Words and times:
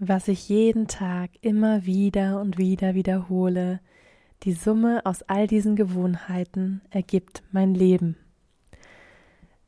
was 0.00 0.28
ich 0.28 0.48
jeden 0.48 0.88
Tag 0.88 1.30
immer 1.42 1.84
wieder 1.84 2.40
und 2.40 2.56
wieder 2.56 2.94
wiederhole, 2.94 3.80
die 4.44 4.54
Summe 4.54 5.04
aus 5.04 5.22
all 5.24 5.46
diesen 5.46 5.76
Gewohnheiten 5.76 6.80
ergibt 6.88 7.42
mein 7.52 7.74
Leben. 7.74 8.16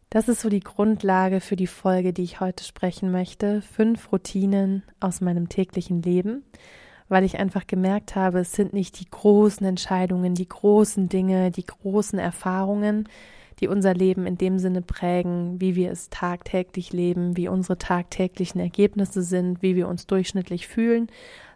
Das 0.08 0.28
ist 0.28 0.40
so 0.40 0.48
die 0.48 0.60
Grundlage 0.60 1.40
für 1.40 1.56
die 1.56 1.66
Folge, 1.66 2.14
die 2.14 2.22
ich 2.22 2.40
heute 2.40 2.64
sprechen 2.64 3.12
möchte. 3.12 3.60
Fünf 3.60 4.10
Routinen 4.10 4.82
aus 5.00 5.20
meinem 5.20 5.50
täglichen 5.50 6.00
Leben, 6.00 6.44
weil 7.10 7.24
ich 7.24 7.38
einfach 7.38 7.66
gemerkt 7.66 8.16
habe, 8.16 8.40
es 8.40 8.52
sind 8.52 8.72
nicht 8.72 9.00
die 9.00 9.10
großen 9.10 9.66
Entscheidungen, 9.66 10.34
die 10.34 10.48
großen 10.48 11.10
Dinge, 11.10 11.50
die 11.50 11.66
großen 11.66 12.18
Erfahrungen, 12.18 13.06
die 13.62 13.68
unser 13.68 13.94
Leben 13.94 14.26
in 14.26 14.36
dem 14.36 14.58
Sinne 14.58 14.82
prägen, 14.82 15.60
wie 15.60 15.76
wir 15.76 15.92
es 15.92 16.10
tagtäglich 16.10 16.92
leben, 16.92 17.36
wie 17.36 17.46
unsere 17.46 17.78
tagtäglichen 17.78 18.60
Ergebnisse 18.60 19.22
sind, 19.22 19.62
wie 19.62 19.76
wir 19.76 19.86
uns 19.86 20.08
durchschnittlich 20.08 20.66
fühlen, 20.66 21.06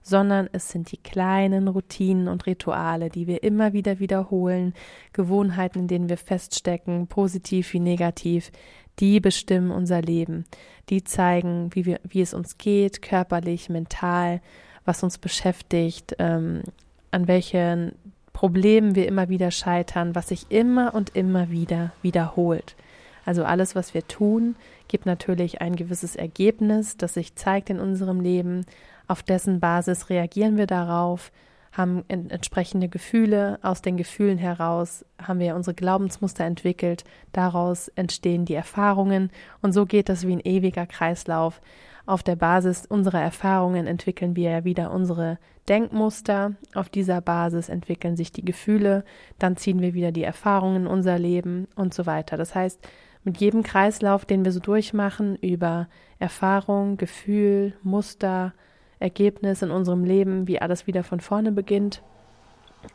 sondern 0.02 0.48
es 0.52 0.68
sind 0.68 0.92
die 0.92 0.98
kleinen 0.98 1.66
Routinen 1.66 2.28
und 2.28 2.46
Rituale, 2.46 3.08
die 3.08 3.26
wir 3.26 3.42
immer 3.42 3.72
wieder 3.72 3.98
wiederholen, 3.98 4.72
Gewohnheiten, 5.12 5.80
in 5.80 5.88
denen 5.88 6.08
wir 6.08 6.16
feststecken, 6.16 7.08
positiv 7.08 7.72
wie 7.72 7.80
negativ, 7.80 8.52
die 9.00 9.18
bestimmen 9.18 9.72
unser 9.72 10.00
Leben. 10.00 10.44
Die 10.90 11.02
zeigen, 11.02 11.70
wie, 11.72 11.86
wir, 11.86 11.98
wie 12.04 12.20
es 12.20 12.34
uns 12.34 12.56
geht, 12.56 13.02
körperlich, 13.02 13.68
mental, 13.68 14.40
was 14.84 15.02
uns 15.02 15.18
beschäftigt, 15.18 16.14
ähm, 16.20 16.62
an 17.10 17.26
welchen 17.26 17.96
Problemen 18.36 18.94
wir 18.94 19.08
immer 19.08 19.30
wieder 19.30 19.50
scheitern, 19.50 20.14
was 20.14 20.28
sich 20.28 20.50
immer 20.50 20.94
und 20.94 21.16
immer 21.16 21.50
wieder 21.50 21.94
wiederholt. 22.02 22.76
Also 23.24 23.46
alles, 23.46 23.74
was 23.74 23.94
wir 23.94 24.06
tun, 24.06 24.56
gibt 24.88 25.06
natürlich 25.06 25.62
ein 25.62 25.74
gewisses 25.74 26.16
Ergebnis, 26.16 26.98
das 26.98 27.14
sich 27.14 27.34
zeigt 27.34 27.70
in 27.70 27.80
unserem 27.80 28.20
Leben. 28.20 28.66
Auf 29.08 29.22
dessen 29.22 29.58
Basis 29.58 30.10
reagieren 30.10 30.58
wir 30.58 30.66
darauf, 30.66 31.32
haben 31.72 32.04
entsprechende 32.08 32.88
Gefühle. 32.88 33.58
Aus 33.62 33.80
den 33.80 33.96
Gefühlen 33.96 34.36
heraus 34.36 35.06
haben 35.18 35.40
wir 35.40 35.56
unsere 35.56 35.74
Glaubensmuster 35.74 36.44
entwickelt. 36.44 37.04
Daraus 37.32 37.88
entstehen 37.88 38.44
die 38.44 38.52
Erfahrungen. 38.52 39.30
Und 39.62 39.72
so 39.72 39.86
geht 39.86 40.10
das 40.10 40.26
wie 40.26 40.32
ein 40.32 40.44
ewiger 40.44 40.84
Kreislauf. 40.84 41.62
Auf 42.06 42.22
der 42.22 42.36
Basis 42.36 42.86
unserer 42.86 43.20
Erfahrungen 43.20 43.88
entwickeln 43.88 44.36
wir 44.36 44.50
ja 44.50 44.64
wieder 44.64 44.92
unsere 44.92 45.38
Denkmuster. 45.68 46.52
Auf 46.72 46.88
dieser 46.88 47.20
Basis 47.20 47.68
entwickeln 47.68 48.16
sich 48.16 48.30
die 48.30 48.44
Gefühle. 48.44 49.04
Dann 49.40 49.56
ziehen 49.56 49.80
wir 49.80 49.92
wieder 49.92 50.12
die 50.12 50.22
Erfahrungen 50.22 50.82
in 50.82 50.86
unser 50.86 51.18
Leben 51.18 51.66
und 51.74 51.92
so 51.92 52.06
weiter. 52.06 52.36
Das 52.36 52.54
heißt, 52.54 52.80
mit 53.24 53.38
jedem 53.38 53.64
Kreislauf, 53.64 54.24
den 54.24 54.44
wir 54.44 54.52
so 54.52 54.60
durchmachen, 54.60 55.34
über 55.36 55.88
Erfahrung, 56.20 56.96
Gefühl, 56.96 57.74
Muster, 57.82 58.54
Ergebnis 59.00 59.62
in 59.62 59.72
unserem 59.72 60.04
Leben, 60.04 60.46
wie 60.46 60.60
alles 60.60 60.86
wieder 60.86 61.02
von 61.02 61.18
vorne 61.18 61.50
beginnt, 61.50 62.02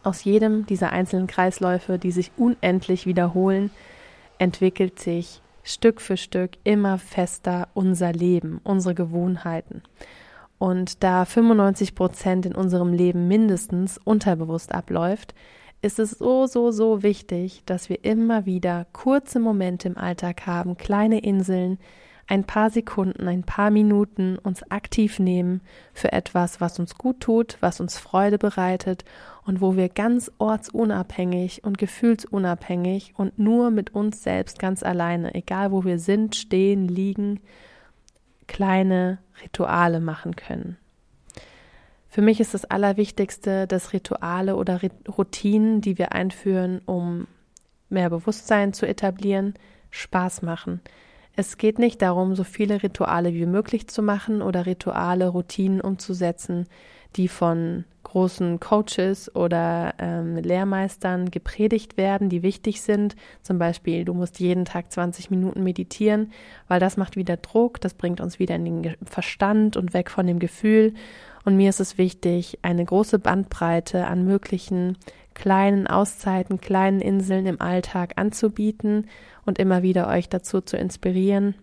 aus 0.04 0.24
jedem 0.24 0.66
dieser 0.66 0.94
einzelnen 0.94 1.28
Kreisläufe, 1.28 2.00
die 2.00 2.12
sich 2.12 2.32
unendlich 2.38 3.06
wiederholen, 3.06 3.72
entwickelt 4.38 5.00
sich 5.00 5.42
Stück 5.64 6.02
für 6.02 6.18
Stück 6.18 6.52
immer 6.64 6.98
fester 6.98 7.68
unser 7.74 8.12
Leben, 8.14 8.60
unsere 8.64 8.96
Gewohnheiten. 8.96 9.84
Und 10.58 11.04
da 11.04 11.26
95 11.26 11.96
Prozent 11.96 12.46
in 12.46 12.54
unserem 12.56 12.94
Leben 12.94 13.28
mindestens 13.28 13.98
unterbewusst 13.98 14.74
abläuft, 14.74 15.34
ist 15.82 15.98
es 15.98 16.12
so, 16.12 16.46
so, 16.46 16.72
so 16.72 17.02
wichtig, 17.02 17.64
dass 17.66 17.90
wir 17.90 18.06
immer 18.06 18.46
wieder 18.46 18.86
kurze 18.94 19.40
Momente 19.40 19.88
im 19.88 19.98
Alltag 19.98 20.46
haben, 20.46 20.78
kleine 20.78 21.20
Inseln, 21.20 21.80
ein 22.28 22.44
paar 22.46 22.70
Sekunden, 22.70 23.28
ein 23.28 23.44
paar 23.44 23.72
Minuten 23.72 24.38
uns 24.38 24.64
aktiv 24.72 25.20
nehmen 25.20 25.62
für 25.94 26.14
etwas, 26.14 26.62
was 26.62 26.80
uns 26.80 26.96
gut 26.96 27.20
tut, 27.20 27.58
was 27.60 27.80
uns 27.80 27.98
Freude 27.98 28.38
bereitet 28.38 29.04
und 29.46 29.62
wo 29.62 29.76
wir 29.76 29.90
ganz 29.90 30.32
ortsunabhängig 30.38 31.64
und 31.64 31.78
gefühlsunabhängig 31.78 33.14
und 33.18 33.40
nur 33.40 33.72
mit 33.72 33.94
uns 33.96 34.24
selbst 34.24 34.60
ganz 34.60 34.84
alleine, 34.84 35.34
egal 35.34 35.72
wo 35.72 35.84
wir 35.84 36.00
sind, 36.00 36.36
stehen, 36.36 36.88
liegen, 36.88 37.40
kleine 38.48 39.20
Rituale 39.44 40.00
machen 40.00 40.36
können. 40.36 40.78
Für 42.08 42.22
mich 42.22 42.42
ist 42.42 42.54
das 42.54 42.66
Allerwichtigste, 42.66 43.68
dass 43.68 43.94
Rituale 43.94 44.58
oder 44.58 44.82
Routinen, 45.08 45.80
die 45.80 45.98
wir 45.98 46.12
einführen, 46.12 46.82
um 46.86 47.28
mehr 47.90 48.10
Bewusstsein 48.10 48.74
zu 48.74 48.86
etablieren, 48.86 49.54
Spaß 49.92 50.42
machen. 50.42 50.82
Es 51.36 51.58
geht 51.58 51.80
nicht 51.80 52.02
darum, 52.02 52.36
so 52.36 52.44
viele 52.44 52.84
Rituale 52.84 53.34
wie 53.34 53.46
möglich 53.46 53.88
zu 53.88 54.02
machen 54.02 54.42
oder 54.42 54.66
Rituale, 54.66 55.30
Routinen 55.30 55.80
umzusetzen, 55.80 56.68
die 57.16 57.28
von 57.28 57.86
großen 58.04 58.60
Coaches 58.60 59.34
oder 59.36 59.94
ähm, 59.98 60.36
Lehrmeistern 60.36 61.32
gepredigt 61.32 61.96
werden, 61.98 62.30
die 62.30 62.44
wichtig 62.44 62.82
sind. 62.82 63.16
Zum 63.42 63.58
Beispiel, 63.58 64.04
du 64.04 64.14
musst 64.14 64.40
jeden 64.40 64.66
Tag 64.66 64.92
20 64.92 65.30
Minuten 65.30 65.64
meditieren, 65.64 66.32
weil 66.68 66.80
das 66.80 66.98
macht 66.98 67.16
wieder 67.16 67.38
Druck, 67.38 67.80
das 67.80 67.94
bringt 67.94 68.20
uns 68.20 68.38
wieder 68.38 68.56
in 68.56 68.66
den 68.66 68.96
Verstand 69.06 69.78
und 69.78 69.94
weg 69.94 70.10
von 70.10 70.28
dem 70.28 70.40
Gefühl. 70.40 70.94
Und 71.46 71.56
mir 71.56 71.70
ist 71.70 71.80
es 71.80 71.98
wichtig, 71.98 72.60
eine 72.62 72.84
große 72.84 73.18
Bandbreite 73.18 74.06
an 74.08 74.26
möglichen 74.26 74.98
kleinen 75.34 75.88
Auszeiten, 75.88 76.60
kleinen 76.60 77.02
Inseln 77.02 77.46
im 77.46 77.62
Alltag 77.62 78.14
anzubieten 78.18 79.08
und 79.46 79.58
immer 79.58 79.84
wieder 79.84 80.08
euch 80.08 80.28
dazu 80.28 80.62
zu 80.62 80.78
inspirieren, 80.78 81.56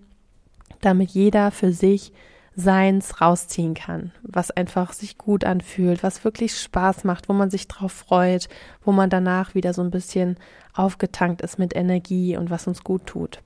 damit 0.81 1.11
jeder 1.11 1.51
für 1.51 1.73
sich 1.73 2.13
seins 2.61 3.21
rausziehen 3.21 3.75
kann, 3.75 4.11
was 4.23 4.51
einfach 4.51 4.93
sich 4.93 5.17
gut 5.17 5.45
anfühlt, 5.45 6.03
was 6.03 6.25
wirklich 6.25 6.59
Spaß 6.59 7.05
macht, 7.05 7.29
wo 7.29 7.33
man 7.33 7.51
sich 7.51 7.69
drauf 7.69 7.93
freut, 7.93 8.49
wo 8.83 8.91
man 8.91 9.11
danach 9.11 9.55
wieder 9.55 9.73
so 9.73 9.81
ein 9.81 9.93
bisschen 9.93 10.37
aufgetankt 10.75 11.41
ist 11.41 11.61
mit 11.61 11.77
Energie 11.77 12.37
und 12.37 12.51
was 12.51 12.67
uns 12.67 12.83
gut 12.83 13.07
tut. 13.07 13.43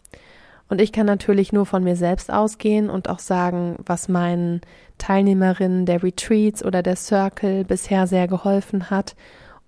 Und 0.70 0.80
ich 0.80 0.92
kann 0.92 1.04
natürlich 1.04 1.52
nur 1.52 1.66
von 1.66 1.84
mir 1.84 1.94
selbst 1.94 2.32
ausgehen 2.32 2.88
und 2.88 3.10
auch 3.10 3.18
sagen, 3.18 3.76
was 3.84 4.08
meinen 4.08 4.62
Teilnehmerinnen 4.96 5.84
der 5.84 6.02
Retreats 6.02 6.64
oder 6.64 6.82
der 6.82 6.96
Circle 6.96 7.64
bisher 7.64 8.06
sehr 8.06 8.28
geholfen 8.28 8.88
hat 8.88 9.14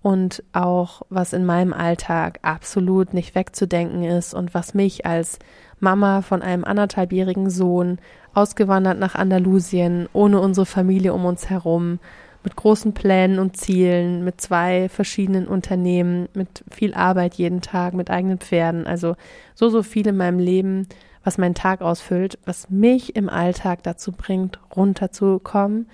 und 0.01 0.43
auch 0.55 1.03
was 1.11 1.35
in 1.35 1.45
meinem 1.45 1.75
Alltag 1.75 2.39
absolut 2.41 3.13
nicht 3.13 3.35
wegzudenken 3.35 4.05
ist 4.05 4.33
und 4.33 4.55
was 4.55 4.73
mich 4.73 5.05
als 5.05 5.39
Mama 5.85 6.23
von 6.23 6.43
einem 6.43 6.65
anderthalbjährigen 6.65 7.49
Sohn 7.49 7.99
ausgewandert 8.35 8.99
nach 8.99 9.15
Andalusien, 9.15 10.09
ohne 10.13 10.41
unsere 10.41 10.67
Familie 10.67 11.15
um 11.15 11.25
uns 11.25 11.49
herum, 11.49 12.01
mit 12.43 12.57
großen 12.57 12.93
Plänen 12.93 13.39
und 13.39 13.57
Zielen, 13.57 14.25
mit 14.25 14.41
zwei 14.41 14.89
verschiedenen 14.89 15.47
Unternehmen, 15.47 16.29
mit 16.35 16.65
viel 16.71 16.93
Arbeit 16.95 17.35
jeden 17.35 17.61
Tag, 17.61 17.95
mit 17.95 18.11
eigenen 18.11 18.39
Pferden, 18.39 18.87
also 18.87 19.15
so, 19.55 19.69
so 19.69 19.85
viel 19.85 20.09
in 20.09 20.17
meinem 20.17 20.41
Leben, 20.41 20.89
was 21.23 21.39
meinen 21.39 21.55
Tag 21.55 21.81
ausfüllt, 21.81 22.39
was 22.45 22.69
mich 22.69 23.15
im 23.15 23.29
Alltag 23.29 23.83
dazu 23.85 24.11
bringt, 24.13 24.59
runterzukommen 24.75 25.87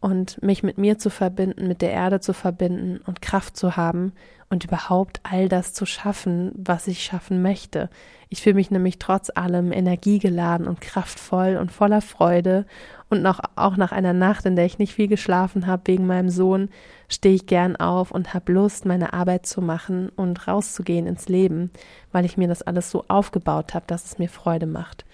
und 0.00 0.42
mich 0.42 0.62
mit 0.62 0.78
mir 0.78 0.98
zu 0.98 1.10
verbinden, 1.10 1.68
mit 1.68 1.82
der 1.82 1.90
Erde 1.90 2.20
zu 2.20 2.32
verbinden 2.32 3.00
und 3.06 3.22
Kraft 3.22 3.56
zu 3.56 3.76
haben 3.76 4.12
und 4.48 4.64
überhaupt 4.64 5.20
all 5.24 5.48
das 5.48 5.72
zu 5.72 5.86
schaffen, 5.86 6.52
was 6.54 6.86
ich 6.86 7.02
schaffen 7.02 7.42
möchte. 7.42 7.90
Ich 8.28 8.42
fühle 8.42 8.56
mich 8.56 8.70
nämlich 8.70 8.98
trotz 8.98 9.30
allem 9.34 9.72
energiegeladen 9.72 10.66
und 10.66 10.80
kraftvoll 10.80 11.56
und 11.56 11.72
voller 11.72 12.00
Freude 12.00 12.66
und 13.08 13.22
noch, 13.22 13.40
auch 13.54 13.76
nach 13.76 13.92
einer 13.92 14.12
Nacht, 14.12 14.46
in 14.46 14.56
der 14.56 14.66
ich 14.66 14.78
nicht 14.78 14.94
viel 14.94 15.08
geschlafen 15.08 15.66
habe 15.66 15.82
wegen 15.86 16.06
meinem 16.06 16.28
Sohn, 16.28 16.68
stehe 17.08 17.34
ich 17.34 17.46
gern 17.46 17.76
auf 17.76 18.10
und 18.10 18.34
habe 18.34 18.52
Lust, 18.52 18.84
meine 18.84 19.12
Arbeit 19.12 19.46
zu 19.46 19.62
machen 19.62 20.10
und 20.10 20.46
rauszugehen 20.46 21.06
ins 21.06 21.28
Leben, 21.28 21.70
weil 22.12 22.24
ich 22.24 22.36
mir 22.36 22.48
das 22.48 22.62
alles 22.62 22.90
so 22.90 23.04
aufgebaut 23.08 23.74
habe, 23.74 23.86
dass 23.86 24.04
es 24.04 24.18
mir 24.18 24.28
Freude 24.28 24.66
macht. 24.66 25.04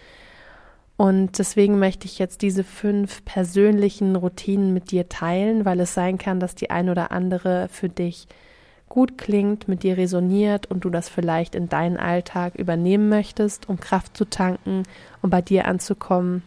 Und 1.03 1.41
deswegen 1.41 1.81
möchte 1.81 2.07
ich 2.07 2.21
jetzt 2.21 2.43
diese 2.43 2.63
fünf 2.63 3.25
persönlichen 3.25 4.15
Routinen 4.15 4.73
mit 4.73 4.93
dir 4.93 5.09
teilen, 5.09 5.65
weil 5.65 5.81
es 5.81 5.95
sein 5.95 6.17
kann, 6.17 6.39
dass 6.39 6.55
die 6.55 6.71
ein 6.71 6.89
oder 6.89 7.11
andere 7.11 7.67
für 7.73 7.89
dich 7.89 8.29
gut 8.89 9.19
klingt, 9.19 9.67
mit 9.67 9.83
dir 9.83 9.97
resoniert 9.97 10.67
und 10.67 10.85
du 10.85 10.91
das 10.91 11.09
vielleicht 11.09 11.57
in 11.57 11.69
deinen 11.69 11.97
Alltag 11.97 12.55
übernehmen 12.55 13.09
möchtest, 13.09 13.69
um 13.69 13.81
Kraft 13.81 14.17
zu 14.17 14.27
tanken, 14.27 14.85
um 15.23 15.31
bei 15.31 15.43
dir 15.43 15.67
anzukommen 15.67 16.45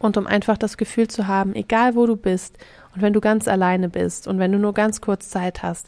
Und 0.00 0.16
um 0.16 0.26
einfach 0.26 0.58
das 0.58 0.78
Gefühl 0.78 1.06
zu 1.06 1.28
haben, 1.28 1.54
egal 1.54 1.94
wo 1.94 2.06
du 2.06 2.16
bist 2.16 2.58
und 2.92 3.02
wenn 3.02 3.12
du 3.12 3.20
ganz 3.20 3.46
alleine 3.46 3.88
bist 3.88 4.26
und 4.26 4.40
wenn 4.40 4.50
du 4.50 4.58
nur 4.58 4.74
ganz 4.74 5.00
kurz 5.00 5.28
Zeit 5.28 5.62
hast, 5.62 5.86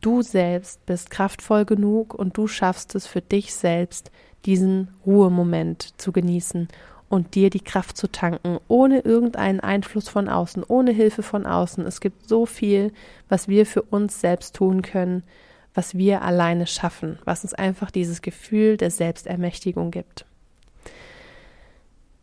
du 0.00 0.22
selbst 0.22 0.86
bist 0.86 1.10
kraftvoll 1.10 1.64
genug 1.64 2.14
und 2.14 2.36
du 2.36 2.46
schaffst 2.46 2.94
es 2.94 3.08
für 3.08 3.22
dich 3.22 3.52
selbst, 3.52 4.12
diesen 4.44 4.94
Ruhemoment 5.04 6.00
zu 6.00 6.12
genießen 6.12 6.68
und 7.10 7.34
dir 7.34 7.50
die 7.50 7.60
Kraft 7.60 7.96
zu 7.96 8.06
tanken, 8.06 8.58
ohne 8.68 9.00
irgendeinen 9.00 9.60
Einfluss 9.60 10.08
von 10.08 10.28
außen, 10.28 10.62
ohne 10.66 10.92
Hilfe 10.92 11.24
von 11.24 11.44
außen. 11.44 11.84
Es 11.84 12.00
gibt 12.00 12.28
so 12.28 12.46
viel, 12.46 12.92
was 13.28 13.48
wir 13.48 13.66
für 13.66 13.82
uns 13.82 14.20
selbst 14.20 14.54
tun 14.54 14.80
können, 14.80 15.24
was 15.74 15.96
wir 15.96 16.22
alleine 16.22 16.68
schaffen, 16.68 17.18
was 17.24 17.42
uns 17.42 17.52
einfach 17.52 17.90
dieses 17.90 18.22
Gefühl 18.22 18.76
der 18.76 18.92
Selbstermächtigung 18.92 19.90
gibt. 19.90 20.24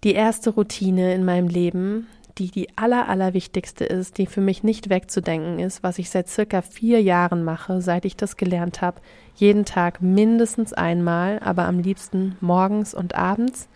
Die 0.05 0.13
erste 0.13 0.51
Routine 0.51 1.13
in 1.13 1.25
meinem 1.25 1.49
Leben, 1.49 2.07
die 2.37 2.49
die 2.49 2.69
aller, 2.77 3.09
allerwichtigste 3.09 3.83
ist, 3.83 4.17
die 4.17 4.25
für 4.25 4.41
mich 4.41 4.63
nicht 4.63 4.89
wegzudenken 4.89 5.59
ist, 5.59 5.83
was 5.83 5.99
ich 5.99 6.09
seit 6.09 6.29
circa 6.29 6.61
vier 6.61 7.01
Jahren 7.01 7.43
mache, 7.43 7.81
seit 7.81 8.05
ich 8.05 8.15
das 8.15 8.37
gelernt 8.37 8.81
habe, 8.81 9.01
jeden 9.35 9.65
Tag 9.65 10.01
mindestens 10.01 10.71
einmal, 10.71 11.39
aber 11.39 11.65
am 11.65 11.79
liebsten 11.79 12.37
morgens 12.39 12.93
und 12.93 13.15
abends, 13.15 13.67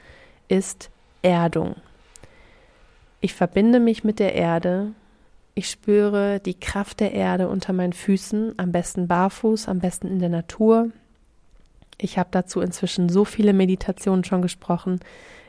ist 0.47 0.89
Erdung. 1.21 1.75
Ich 3.19 3.33
verbinde 3.33 3.79
mich 3.79 4.03
mit 4.03 4.19
der 4.19 4.33
Erde, 4.33 4.94
ich 5.53 5.69
spüre 5.69 6.39
die 6.39 6.59
Kraft 6.59 7.01
der 7.01 7.12
Erde 7.13 7.50
unter 7.50 7.73
meinen 7.73 7.94
Füßen, 7.94 8.53
am 8.57 8.71
besten 8.71 9.07
barfuß, 9.07 9.68
am 9.68 9.79
besten 9.79 10.07
in 10.07 10.19
der 10.19 10.29
Natur. 10.29 10.89
Ich 11.97 12.18
habe 12.18 12.29
dazu 12.31 12.62
inzwischen 12.62 13.09
so 13.09 13.25
viele 13.25 13.53
Meditationen 13.53 14.23
schon 14.23 14.41
gesprochen. 14.41 15.01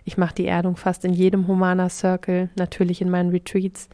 Ich 0.05 0.19
mache 0.19 0.35
die 0.35 0.47
Erdung 0.47 0.77
fast 0.77 1.05
in 1.05 1.13
jedem 1.13 1.47
Humana 1.47 1.89
Circle, 1.89 2.51
natürlich 2.57 3.01
in 3.01 3.11
meinen 3.11 3.31
Retreats. 3.31 3.89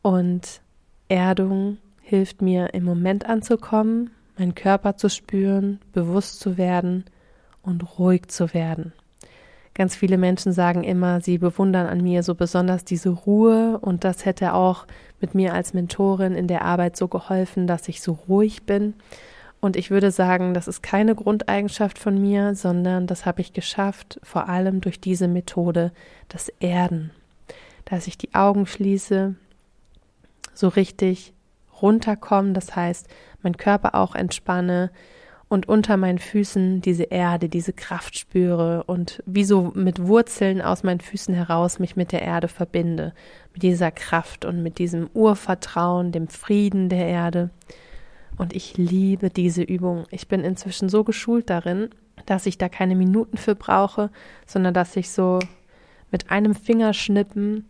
Und 0.00 0.62
Erdung 1.08 1.76
hilft 2.00 2.40
mir 2.40 2.72
im 2.72 2.84
Moment 2.84 3.26
anzukommen, 3.26 4.10
meinen 4.38 4.54
Körper 4.54 4.96
zu 4.96 5.10
spüren, 5.10 5.78
bewusst 5.92 6.40
zu 6.40 6.56
werden 6.56 7.04
und 7.62 7.98
ruhig 7.98 8.28
zu 8.28 8.54
werden. 8.54 8.92
Ganz 9.78 9.94
viele 9.94 10.18
Menschen 10.18 10.52
sagen 10.52 10.82
immer, 10.82 11.20
sie 11.20 11.38
bewundern 11.38 11.86
an 11.86 12.02
mir 12.02 12.24
so 12.24 12.34
besonders 12.34 12.84
diese 12.84 13.10
Ruhe 13.10 13.78
und 13.78 14.02
das 14.02 14.24
hätte 14.24 14.52
auch 14.52 14.88
mit 15.20 15.36
mir 15.36 15.54
als 15.54 15.72
Mentorin 15.72 16.34
in 16.34 16.48
der 16.48 16.62
Arbeit 16.62 16.96
so 16.96 17.06
geholfen, 17.06 17.68
dass 17.68 17.86
ich 17.86 18.02
so 18.02 18.18
ruhig 18.28 18.64
bin. 18.64 18.94
Und 19.60 19.76
ich 19.76 19.92
würde 19.92 20.10
sagen, 20.10 20.52
das 20.52 20.66
ist 20.66 20.82
keine 20.82 21.14
Grundeigenschaft 21.14 22.00
von 22.00 22.20
mir, 22.20 22.56
sondern 22.56 23.06
das 23.06 23.24
habe 23.24 23.40
ich 23.40 23.52
geschafft, 23.52 24.18
vor 24.24 24.48
allem 24.48 24.80
durch 24.80 25.00
diese 25.00 25.28
Methode, 25.28 25.92
das 26.28 26.48
Erden. 26.58 27.12
Dass 27.84 28.08
ich 28.08 28.18
die 28.18 28.34
Augen 28.34 28.66
schließe, 28.66 29.36
so 30.54 30.68
richtig 30.68 31.32
runterkomme, 31.80 32.52
das 32.52 32.74
heißt, 32.74 33.06
mein 33.42 33.56
Körper 33.56 33.94
auch 33.94 34.16
entspanne 34.16 34.90
und 35.48 35.68
unter 35.68 35.96
meinen 35.96 36.18
Füßen 36.18 36.82
diese 36.82 37.04
Erde, 37.04 37.48
diese 37.48 37.72
Kraft 37.72 38.18
spüre 38.18 38.84
und 38.84 39.22
wie 39.24 39.44
so 39.44 39.72
mit 39.74 40.06
Wurzeln 40.06 40.60
aus 40.60 40.82
meinen 40.82 41.00
Füßen 41.00 41.34
heraus 41.34 41.78
mich 41.78 41.96
mit 41.96 42.12
der 42.12 42.22
Erde 42.22 42.48
verbinde, 42.48 43.14
mit 43.54 43.62
dieser 43.62 43.90
Kraft 43.90 44.44
und 44.44 44.62
mit 44.62 44.78
diesem 44.78 45.08
Urvertrauen, 45.14 46.12
dem 46.12 46.28
Frieden 46.28 46.90
der 46.90 47.06
Erde. 47.06 47.50
Und 48.36 48.54
ich 48.54 48.76
liebe 48.76 49.30
diese 49.30 49.62
Übung. 49.62 50.04
Ich 50.10 50.28
bin 50.28 50.44
inzwischen 50.44 50.88
so 50.88 51.02
geschult 51.02 51.48
darin, 51.50 51.88
dass 52.26 52.46
ich 52.46 52.58
da 52.58 52.68
keine 52.68 52.94
Minuten 52.94 53.38
für 53.38 53.54
brauche, 53.54 54.10
sondern 54.46 54.74
dass 54.74 54.96
ich 54.96 55.10
so 55.10 55.38
mit 56.10 56.30
einem 56.30 56.54
Fingerschnippen 56.54 57.64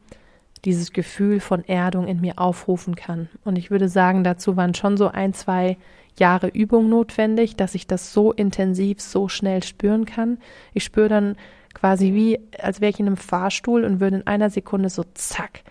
dieses 0.64 0.92
Gefühl 0.92 1.38
von 1.38 1.64
Erdung 1.64 2.08
in 2.08 2.20
mir 2.20 2.38
aufrufen 2.38 2.96
kann. 2.96 3.28
Und 3.44 3.56
ich 3.56 3.70
würde 3.70 3.88
sagen, 3.88 4.24
dazu 4.24 4.56
waren 4.56 4.74
schon 4.74 4.96
so 4.96 5.08
ein, 5.08 5.32
zwei 5.32 5.76
Jahre 6.18 6.48
Übung 6.48 6.88
notwendig, 6.88 7.56
dass 7.56 7.74
ich 7.74 7.86
das 7.86 8.12
so 8.12 8.32
intensiv, 8.32 9.00
so 9.00 9.28
schnell 9.28 9.62
spüren 9.62 10.04
kann. 10.04 10.38
Ich 10.74 10.84
spüre 10.84 11.08
dann 11.08 11.36
quasi 11.74 12.14
wie, 12.14 12.40
als 12.58 12.80
wäre 12.80 12.90
ich 12.90 13.00
in 13.00 13.06
einem 13.06 13.16
Fahrstuhl 13.16 13.84
und 13.84 14.00
würde 14.00 14.16
in 14.16 14.26
einer 14.26 14.50
Sekunde 14.50 14.90
so 14.90 15.04
zack 15.14 15.62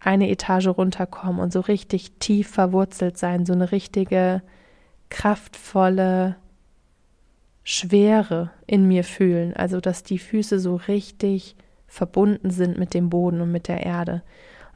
eine 0.00 0.28
Etage 0.28 0.68
runterkommen 0.68 1.40
und 1.40 1.52
so 1.52 1.60
richtig 1.60 2.12
tief 2.18 2.48
verwurzelt 2.48 3.16
sein, 3.16 3.46
so 3.46 3.54
eine 3.54 3.72
richtige 3.72 4.42
kraftvolle 5.08 6.36
Schwere 7.62 8.50
in 8.66 8.86
mir 8.86 9.04
fühlen, 9.04 9.54
also 9.54 9.80
dass 9.80 10.02
die 10.02 10.18
Füße 10.18 10.58
so 10.58 10.76
richtig 10.76 11.56
verbunden 11.86 12.50
sind 12.50 12.78
mit 12.78 12.92
dem 12.92 13.08
Boden 13.08 13.40
und 13.40 13.50
mit 13.50 13.68
der 13.68 13.86
Erde. 13.86 14.22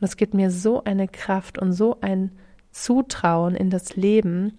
Und 0.01 0.05
es 0.05 0.17
gibt 0.17 0.33
mir 0.33 0.51
so 0.51 0.85
eine 0.85 1.09
Kraft 1.09 1.59
und 1.59 1.73
so 1.73 1.99
ein 2.01 2.31
Zutrauen 2.71 3.55
in 3.55 3.69
das 3.69 3.97
Leben, 3.97 4.57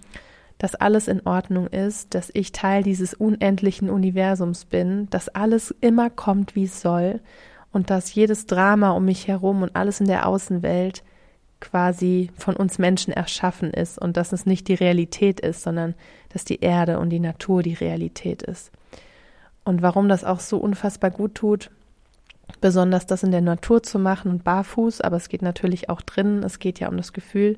dass 0.60 0.76
alles 0.76 1.08
in 1.08 1.26
Ordnung 1.26 1.68
ist, 1.68 2.14
dass 2.14 2.30
ich 2.34 2.52
Teil 2.52 2.84
dieses 2.84 3.14
unendlichen 3.14 3.90
Universums 3.90 4.66
bin, 4.66 5.10
dass 5.10 5.30
alles 5.30 5.74
immer 5.82 6.10
kommt, 6.10 6.56
wie 6.56 6.66
es 6.66 6.82
soll 6.82 7.22
und 7.72 7.90
dass 7.90 8.14
jedes 8.14 8.46
Drama 8.46 8.92
um 8.92 9.06
mich 9.06 9.28
herum 9.28 9.64
und 9.64 9.76
alles 9.76 10.02
in 10.02 10.08
der 10.08 10.28
Außenwelt 10.28 11.04
quasi 11.62 12.30
von 12.36 12.56
uns 12.56 12.78
Menschen 12.78 13.14
erschaffen 13.14 13.72
ist 13.72 14.00
und 14.00 14.18
dass 14.18 14.34
es 14.34 14.46
nicht 14.46 14.68
die 14.68 14.76
Realität 14.76 15.40
ist, 15.40 15.64
sondern 15.64 15.96
dass 16.30 16.46
die 16.46 16.60
Erde 16.60 17.00
und 17.00 17.10
die 17.10 17.20
Natur 17.20 17.64
die 17.64 17.74
Realität 17.74 18.44
ist. 18.44 18.72
Und 19.64 19.82
warum 19.82 20.10
das 20.10 20.24
auch 20.26 20.42
so 20.42 20.58
unfassbar 20.58 21.12
gut 21.12 21.36
tut, 21.36 21.70
besonders 22.60 23.06
das 23.06 23.24
in 23.24 23.32
der 23.32 23.42
Natur 23.42 23.82
zu 23.82 23.98
machen 23.98 24.30
und 24.30 24.44
barfuß, 24.44 25.02
aber 25.02 25.18
es 25.18 25.30
geht 25.30 25.42
natürlich 25.42 25.90
auch 25.90 26.02
drinnen, 26.02 26.44
es 26.44 26.60
geht 26.60 26.80
ja 26.80 26.90
um 26.90 26.98
das 26.98 27.14
Gefühl. 27.14 27.58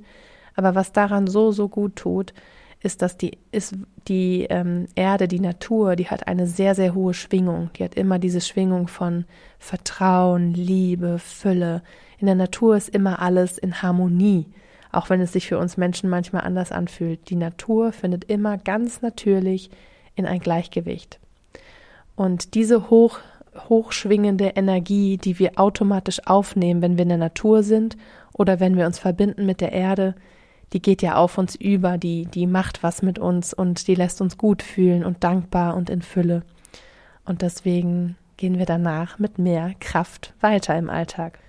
Aber 0.56 0.76
was 0.76 0.92
daran 0.92 1.28
so, 1.28 1.52
so 1.52 1.68
gut 1.70 1.96
tut, 1.96 2.34
ist, 2.84 3.02
dass 3.02 3.18
die, 3.18 3.38
ist 3.52 3.76
die 4.08 4.48
ähm, 4.50 4.88
Erde, 4.96 5.28
die 5.28 5.40
Natur, 5.40 5.96
die 5.96 6.08
hat 6.08 6.28
eine 6.28 6.48
sehr, 6.48 6.74
sehr 6.74 6.96
hohe 6.96 7.14
Schwingung. 7.14 7.70
Die 7.78 7.84
hat 7.84 7.96
immer 7.96 8.18
diese 8.18 8.42
Schwingung 8.42 8.88
von 8.88 9.26
Vertrauen, 9.60 10.54
Liebe, 10.54 11.20
Fülle. 11.20 11.84
In 12.18 12.26
der 12.26 12.36
Natur 12.36 12.76
ist 12.76 12.90
immer 12.90 13.22
alles 13.22 13.58
in 13.58 13.82
Harmonie, 13.82 14.48
auch 14.92 15.10
wenn 15.10 15.22
es 15.22 15.32
sich 15.32 15.48
für 15.48 15.60
uns 15.60 15.78
Menschen 15.78 16.10
manchmal 16.10 16.44
anders 16.44 16.72
anfühlt. 16.72 17.30
Die 17.30 17.36
Natur 17.36 17.92
findet 17.92 18.24
immer 18.26 18.58
ganz 18.58 19.02
natürlich 19.02 19.70
in 20.16 20.26
ein 20.26 20.40
Gleichgewicht. 20.40 21.20
Und 22.16 22.56
diese 22.56 22.90
hoch, 22.90 23.20
hochschwingende 23.70 24.54
Energie, 24.56 25.18
die 25.18 25.38
wir 25.38 25.60
automatisch 25.60 26.26
aufnehmen, 26.26 26.82
wenn 26.82 26.98
wir 26.98 27.04
in 27.04 27.10
der 27.10 27.18
Natur 27.20 27.62
sind 27.62 27.96
oder 28.34 28.60
wenn 28.60 28.76
wir 28.76 28.88
uns 28.88 28.98
verbinden 28.98 29.46
mit 29.46 29.62
der 29.62 29.72
Erde, 29.72 30.16
die 30.74 30.82
geht 30.82 31.02
ja 31.02 31.16
auf 31.16 31.38
uns 31.38 31.56
über, 31.56 31.98
die, 31.98 32.26
die 32.26 32.48
macht 32.48 32.84
was 32.84 33.02
mit 33.02 33.20
uns 33.20 33.54
und 33.54 33.88
die 33.88 33.96
lässt 33.96 34.22
uns 34.22 34.38
gut 34.38 34.62
fühlen 34.62 35.04
und 35.04 35.24
dankbar 35.24 35.76
und 35.76 35.90
in 35.90 36.02
Fülle. 36.02 36.44
Und 37.26 37.42
deswegen 37.42 38.16
gehen 38.38 38.58
wir 38.58 38.66
danach 38.66 39.20
mit 39.20 39.38
mehr 39.38 39.74
Kraft 39.80 40.34
weiter 40.42 40.78
im 40.78 40.90
Alltag. 40.90 41.40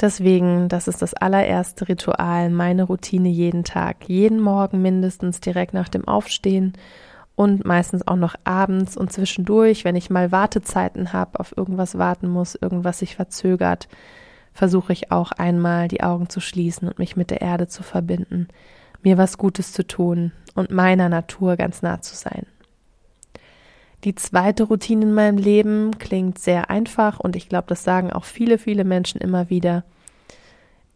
Deswegen, 0.00 0.68
das 0.68 0.88
ist 0.88 1.00
das 1.00 1.14
allererste 1.14 1.88
Ritual, 1.88 2.50
meine 2.50 2.82
Routine 2.82 3.28
jeden 3.28 3.62
Tag. 3.62 4.08
Jeden 4.08 4.40
Morgen 4.40 4.82
mindestens 4.82 5.38
direkt 5.40 5.74
nach 5.74 5.88
dem 5.88 6.08
Aufstehen 6.08 6.72
und 7.36 7.64
meistens 7.64 8.06
auch 8.06 8.16
noch 8.16 8.34
abends 8.44 8.96
und 8.96 9.12
zwischendurch, 9.12 9.84
wenn 9.84 9.96
ich 9.96 10.10
mal 10.10 10.32
Wartezeiten 10.32 11.12
habe, 11.12 11.38
auf 11.38 11.56
irgendwas 11.56 11.98
warten 11.98 12.28
muss, 12.28 12.56
irgendwas 12.56 12.98
sich 12.98 13.14
verzögert, 13.14 13.88
versuche 14.52 14.92
ich 14.92 15.10
auch 15.10 15.32
einmal 15.32 15.88
die 15.88 16.02
Augen 16.02 16.28
zu 16.28 16.40
schließen 16.40 16.88
und 16.88 16.98
mich 16.98 17.16
mit 17.16 17.30
der 17.30 17.40
Erde 17.40 17.68
zu 17.68 17.82
verbinden, 17.82 18.48
mir 19.02 19.18
was 19.18 19.38
Gutes 19.38 19.72
zu 19.72 19.86
tun 19.86 20.32
und 20.54 20.70
meiner 20.70 21.08
Natur 21.08 21.56
ganz 21.56 21.82
nah 21.82 22.00
zu 22.00 22.14
sein. 22.14 22.46
Die 24.04 24.14
zweite 24.16 24.64
Routine 24.64 25.04
in 25.04 25.14
meinem 25.14 25.38
Leben 25.38 25.96
klingt 25.98 26.38
sehr 26.38 26.70
einfach 26.70 27.20
und 27.20 27.36
ich 27.36 27.48
glaube, 27.48 27.68
das 27.68 27.84
sagen 27.84 28.12
auch 28.12 28.24
viele, 28.24 28.58
viele 28.58 28.84
Menschen 28.84 29.20
immer 29.20 29.48
wieder. 29.48 29.84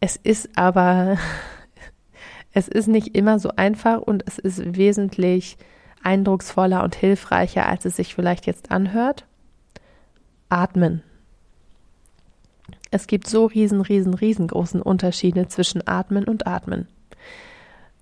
Es 0.01 0.17
ist 0.17 0.57
aber, 0.57 1.17
es 2.53 2.67
ist 2.67 2.87
nicht 2.87 3.15
immer 3.15 3.39
so 3.39 3.51
einfach 3.55 4.01
und 4.01 4.23
es 4.27 4.37
ist 4.37 4.75
wesentlich 4.75 5.57
eindrucksvoller 6.03 6.83
und 6.83 6.95
hilfreicher, 6.95 7.65
als 7.65 7.85
es 7.85 7.95
sich 7.95 8.13
vielleicht 8.13 8.45
jetzt 8.45 8.71
anhört. 8.71 9.25
Atmen. 10.49 11.01
Es 12.91 13.07
gibt 13.07 13.27
so 13.27 13.45
riesen, 13.45 13.81
riesen, 13.81 14.13
riesengroßen 14.13 14.81
Unterschiede 14.81 15.47
zwischen 15.47 15.87
Atmen 15.87 16.25
und 16.25 16.47
Atmen. 16.47 16.87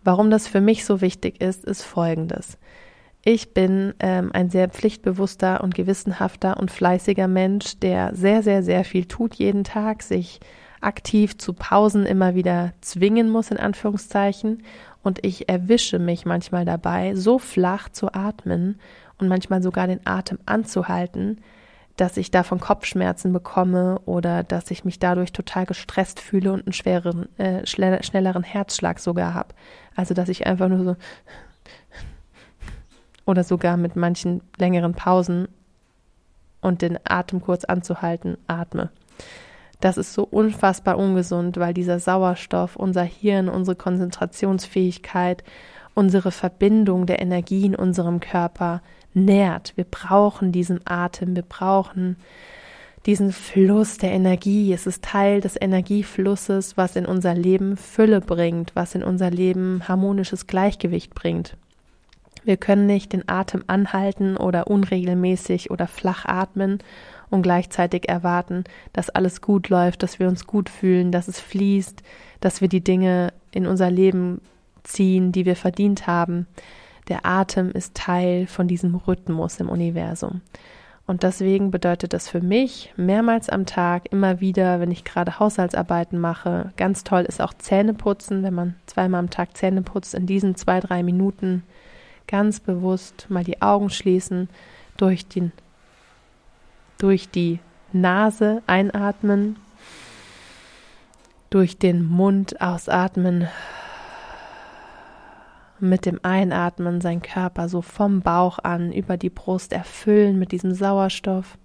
Warum 0.04 0.30
das 0.30 0.48
für 0.48 0.62
mich 0.62 0.86
so 0.86 1.02
wichtig 1.02 1.42
ist, 1.42 1.66
ist 1.66 1.82
folgendes. 1.82 2.58
Ich 3.24 3.56
bin 3.56 3.96
ähm, 4.00 4.30
ein 4.34 4.52
sehr 4.52 4.70
pflichtbewusster 4.70 5.64
und 5.64 5.74
gewissenhafter 5.74 6.58
und 6.58 6.70
fleißiger 6.70 7.28
Mensch, 7.28 7.80
der 7.80 8.14
sehr, 8.14 8.44
sehr, 8.44 8.62
sehr 8.62 8.84
viel 8.86 9.06
tut 9.06 9.34
jeden 9.34 9.64
Tag, 9.64 10.04
sich 10.04 10.40
aktiv 10.80 11.36
zu 11.40 11.54
Pausen 11.54 12.06
immer 12.06 12.36
wieder 12.36 12.74
zwingen 12.82 13.32
muss, 13.32 13.50
in 13.50 13.58
Anführungszeichen. 13.58 14.62
Und 15.02 15.26
ich 15.26 15.50
erwische 15.50 15.98
mich 15.98 16.28
manchmal 16.28 16.66
dabei, 16.66 17.16
so 17.16 17.40
flach 17.40 17.90
zu 17.90 18.14
atmen 18.14 18.80
und 19.18 19.28
manchmal 19.28 19.64
sogar 19.64 19.88
den 19.88 20.06
Atem 20.06 20.38
anzuhalten, 20.46 21.42
dass 21.98 22.18
ich 22.18 22.30
davon 22.30 22.60
Kopfschmerzen 22.60 23.32
bekomme 23.32 24.00
oder 24.06 24.44
dass 24.44 24.70
ich 24.72 24.84
mich 24.84 25.00
dadurch 25.00 25.32
total 25.32 25.66
gestresst 25.66 26.20
fühle 26.20 26.52
und 26.52 26.66
einen 26.66 26.74
schwereren, 26.74 27.30
äh, 27.38 27.66
schnelleren 27.66 28.44
Herzschlag 28.44 29.00
sogar 29.00 29.34
habe. 29.34 29.56
Also 29.96 30.14
dass 30.14 30.30
ich 30.30 30.46
einfach 30.46 30.68
nur 30.68 30.84
so 30.84 30.96
oder 33.26 33.44
sogar 33.44 33.78
mit 33.78 33.96
manchen 33.96 34.42
längeren 34.58 34.94
Pausen 34.94 35.48
und 36.62 36.82
den 36.82 37.00
Atem 37.04 37.42
kurz 37.42 37.64
anzuhalten, 37.64 38.38
atme. 38.48 38.90
Das 39.80 39.98
ist 39.98 40.14
so 40.14 40.24
unfassbar 40.24 40.98
ungesund, 40.98 41.58
weil 41.58 41.74
dieser 41.74 42.00
Sauerstoff 42.00 42.76
unser 42.76 43.04
Hirn, 43.04 43.50
unsere 43.50 43.76
Konzentrationsfähigkeit, 43.76 45.44
unsere 45.94 46.32
Verbindung 46.32 47.06
der 47.06 47.22
Energie 47.22 47.66
in 47.66 47.76
unserem 47.76 48.20
Körper 48.20 48.82
nährt. 49.16 49.74
Wir 49.76 49.86
brauchen 49.86 50.52
diesen 50.52 50.82
Atem, 50.86 51.36
wir 51.36 51.44
brauchen 51.44 52.18
diesen 53.06 53.32
Fluss 53.32 53.98
der 53.98 54.12
Energie. 54.12 54.74
Es 54.74 54.88
ist 54.88 55.04
Teil 55.04 55.42
des 55.42 55.60
Energieflusses, 55.60 56.76
was 56.76 56.96
in 56.96 57.06
unser 57.06 57.34
Leben 57.36 57.78
Fülle 57.78 58.20
bringt, 58.20 58.76
was 58.76 58.96
in 58.96 59.04
unser 59.04 59.30
Leben 59.30 59.88
harmonisches 59.88 60.48
Gleichgewicht 60.48 61.14
bringt. 61.14 61.56
Wir 62.44 62.58
können 62.58 62.86
nicht 62.86 63.14
den 63.14 63.28
Atem 63.28 63.64
anhalten 63.68 64.38
oder 64.38 64.68
unregelmäßig 64.68 65.72
oder 65.72 65.88
flach 65.88 66.26
atmen 66.26 66.80
und 67.30 67.42
gleichzeitig 67.42 68.08
erwarten, 68.08 68.66
dass 68.94 69.10
alles 69.10 69.42
gut 69.42 69.70
läuft, 69.70 70.04
dass 70.04 70.20
wir 70.20 70.28
uns 70.28 70.46
gut 70.46 70.70
fühlen, 70.70 71.12
dass 71.12 71.28
es 71.28 71.40
fließt, 71.40 72.04
dass 72.40 72.62
wir 72.62 72.68
die 72.68 72.84
Dinge 72.84 73.34
in 73.52 73.66
unser 73.66 73.90
Leben 73.90 74.42
ziehen, 74.84 75.32
die 75.32 75.46
wir 75.46 75.56
verdient 75.56 76.06
haben. 76.06 76.48
Der 77.08 77.26
Atem 77.26 77.72
ist 77.72 77.96
Teil 77.96 78.48
von 78.48 78.68
diesem 78.68 78.96
Rhythmus 78.96 79.60
im 79.60 79.70
Universum. 79.70 80.42
Und 81.08 81.22
deswegen 81.22 81.70
bedeutet 81.70 82.14
das 82.14 82.28
für 82.28 82.42
mich 82.42 82.92
mehrmals 82.98 83.50
am 83.50 83.68
Tag, 83.68 84.12
immer 84.12 84.40
wieder, 84.40 84.80
wenn 84.80 84.90
ich 84.90 85.04
gerade 85.04 85.40
Haushaltsarbeiten 85.40 86.20
mache. 86.20 86.72
Ganz 86.78 87.04
toll 87.04 87.22
ist 87.22 87.42
auch 87.42 87.54
Zähneputzen, 87.54 88.42
wenn 88.42 88.56
man 88.56 88.76
zweimal 88.88 89.20
am 89.20 89.30
Tag 89.30 89.56
Zähne 89.56 89.84
putzt, 89.84 90.16
in 90.16 90.26
diesen 90.26 90.56
zwei, 90.56 90.80
drei 90.80 91.04
Minuten 91.04 91.64
ganz 92.28 92.60
bewusst 92.60 93.28
mal 93.30 93.44
die 93.44 93.62
Augen 93.62 93.92
schließen, 93.92 94.50
durch, 94.98 95.28
den, 95.28 95.52
durch 96.98 97.30
die 97.30 97.60
Nase 97.94 98.64
einatmen, 98.66 99.58
durch 101.52 101.78
den 101.78 102.04
Mund 102.04 102.62
ausatmen, 102.62 103.48
mit 105.80 106.06
dem 106.06 106.20
Einatmen 106.24 107.02
seinen 107.02 107.22
Körper 107.22 107.70
so 107.70 107.82
vom 107.82 108.22
Bauch 108.22 108.60
an 108.60 108.92
über 108.92 109.18
die 109.18 109.30
Brust 109.30 109.74
erfüllen 109.74 110.40
mit 110.40 110.52
diesem 110.52 110.74
Sauerstoff. 110.74 111.58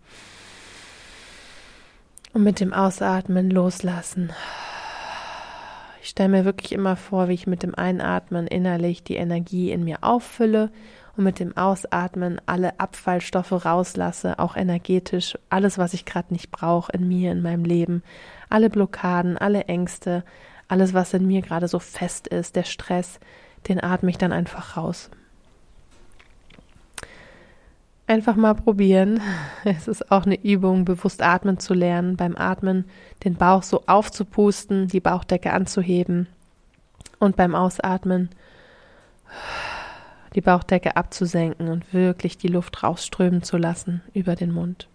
Und 2.32 2.42
mit 2.44 2.60
dem 2.60 2.72
Ausatmen 2.72 3.50
loslassen. 3.50 4.32
Ich 6.02 6.08
stelle 6.08 6.28
mir 6.28 6.44
wirklich 6.44 6.72
immer 6.72 6.96
vor, 6.96 7.28
wie 7.28 7.34
ich 7.34 7.46
mit 7.46 7.62
dem 7.62 7.74
Einatmen 7.74 8.46
innerlich 8.46 9.02
die 9.02 9.16
Energie 9.16 9.70
in 9.70 9.84
mir 9.84 9.98
auffülle 10.02 10.70
und 11.16 11.24
mit 11.24 11.38
dem 11.38 11.56
Ausatmen 11.56 12.40
alle 12.46 12.80
Abfallstoffe 12.80 13.64
rauslasse, 13.64 14.38
auch 14.38 14.56
energetisch, 14.56 15.36
alles, 15.50 15.76
was 15.76 15.92
ich 15.92 16.04
gerade 16.04 16.32
nicht 16.32 16.50
brauche 16.50 16.92
in 16.92 17.06
mir, 17.06 17.32
in 17.32 17.42
meinem 17.42 17.64
Leben, 17.64 18.02
alle 18.48 18.70
Blockaden, 18.70 19.36
alle 19.36 19.64
Ängste, 19.64 20.24
alles, 20.68 20.94
was 20.94 21.12
in 21.12 21.26
mir 21.26 21.42
gerade 21.42 21.68
so 21.68 21.78
fest 21.78 22.28
ist, 22.28 22.56
der 22.56 22.64
Stress, 22.64 23.20
den 23.68 23.82
atme 23.82 24.10
ich 24.10 24.18
dann 24.18 24.32
einfach 24.32 24.76
raus. 24.76 25.10
Einfach 28.06 28.34
mal 28.34 28.54
probieren. 28.54 29.20
Es 29.64 29.86
ist 29.86 30.10
auch 30.10 30.26
eine 30.26 30.42
Übung, 30.42 30.84
bewusst 30.84 31.22
atmen 31.22 31.58
zu 31.58 31.74
lernen. 31.74 32.16
Beim 32.16 32.36
Atmen 32.36 32.86
den 33.24 33.34
Bauch 33.34 33.62
so 33.62 33.84
aufzupusten, 33.86 34.88
die 34.88 35.00
Bauchdecke 35.00 35.52
anzuheben 35.52 36.26
und 37.18 37.36
beim 37.36 37.54
Ausatmen 37.54 38.30
die 40.34 40.40
Bauchdecke 40.40 40.96
abzusenken 40.96 41.68
und 41.68 41.92
wirklich 41.92 42.38
die 42.38 42.48
Luft 42.48 42.82
rausströmen 42.82 43.42
zu 43.42 43.56
lassen 43.56 44.02
über 44.14 44.34
den 44.34 44.52
Mund. 44.52 44.88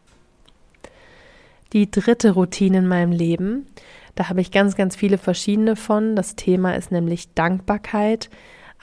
Die 1.73 1.89
dritte 1.89 2.31
Routine 2.31 2.79
in 2.79 2.87
meinem 2.87 3.11
Leben, 3.11 3.67
da 4.15 4.29
habe 4.29 4.41
ich 4.41 4.51
ganz, 4.51 4.75
ganz 4.75 4.95
viele 4.95 5.17
verschiedene 5.17 5.75
von. 5.75 6.15
Das 6.15 6.35
Thema 6.35 6.75
ist 6.75 6.91
nämlich 6.91 7.33
Dankbarkeit. 7.33 8.29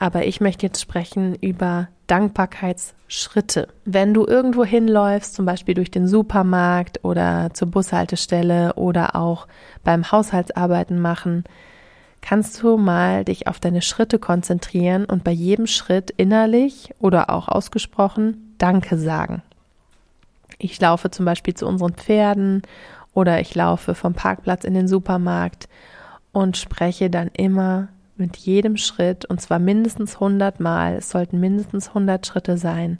Aber 0.03 0.27
ich 0.27 0.41
möchte 0.41 0.67
jetzt 0.67 0.81
sprechen 0.81 1.37
über 1.37 1.87
Dankbarkeitsschritte. 2.09 3.69
Wenn 3.85 4.13
du 4.13 4.27
irgendwo 4.27 4.65
hinläufst, 4.65 5.33
zum 5.33 5.47
Beispiel 5.47 5.77
durch 5.77 5.93
den 5.93 6.09
Supermarkt 6.09 7.05
oder 7.05 7.51
zur 7.55 7.69
Bushaltestelle 7.69 8.73
oder 8.75 9.15
auch 9.15 9.47
beim 9.85 10.11
Haushaltsarbeiten 10.11 11.01
machen, 11.01 11.45
kannst 12.21 12.61
du 12.61 12.79
mal 12.79 13.25
dich 13.25 13.47
auf 13.47 13.61
deine 13.61 13.81
Schritte 13.81 14.19
konzentrieren 14.19 15.05
und 15.05 15.23
bei 15.23 15.31
jedem 15.31 15.69
Schritt 15.69 16.11
innerlich 16.11 16.93
oder 16.99 17.31
auch 17.31 17.47
ausgesprochen 17.47 18.57
Danke 18.59 18.99
sagen. 18.99 19.43
Ich 20.59 20.81
laufe 20.81 21.13
zum 21.13 21.27
Beispiel 21.27 21.55
zu 21.55 21.65
unseren 21.65 21.95
Pferden 21.95 22.63
oder 23.15 23.41
ich 23.41 23.55
laufe 23.55 23.95
vom 23.95 24.15
Parkplatz 24.15 24.65
in 24.65 24.75
den 24.75 24.89
Supermarkt 24.89 25.69
und 26.33 26.57
spreche 26.57 27.09
dann 27.09 27.29
immer 27.29 27.87
mit 28.17 28.37
jedem 28.37 28.77
Schritt, 28.77 29.25
und 29.25 29.41
zwar 29.41 29.59
mindestens 29.59 30.15
100 30.15 30.61
Mal, 30.61 30.97
es 30.97 31.11
sollten 31.11 31.41
mindestens 31.41 31.89
100 31.89 32.27
Schritte 32.27 32.59
sein. 32.59 32.99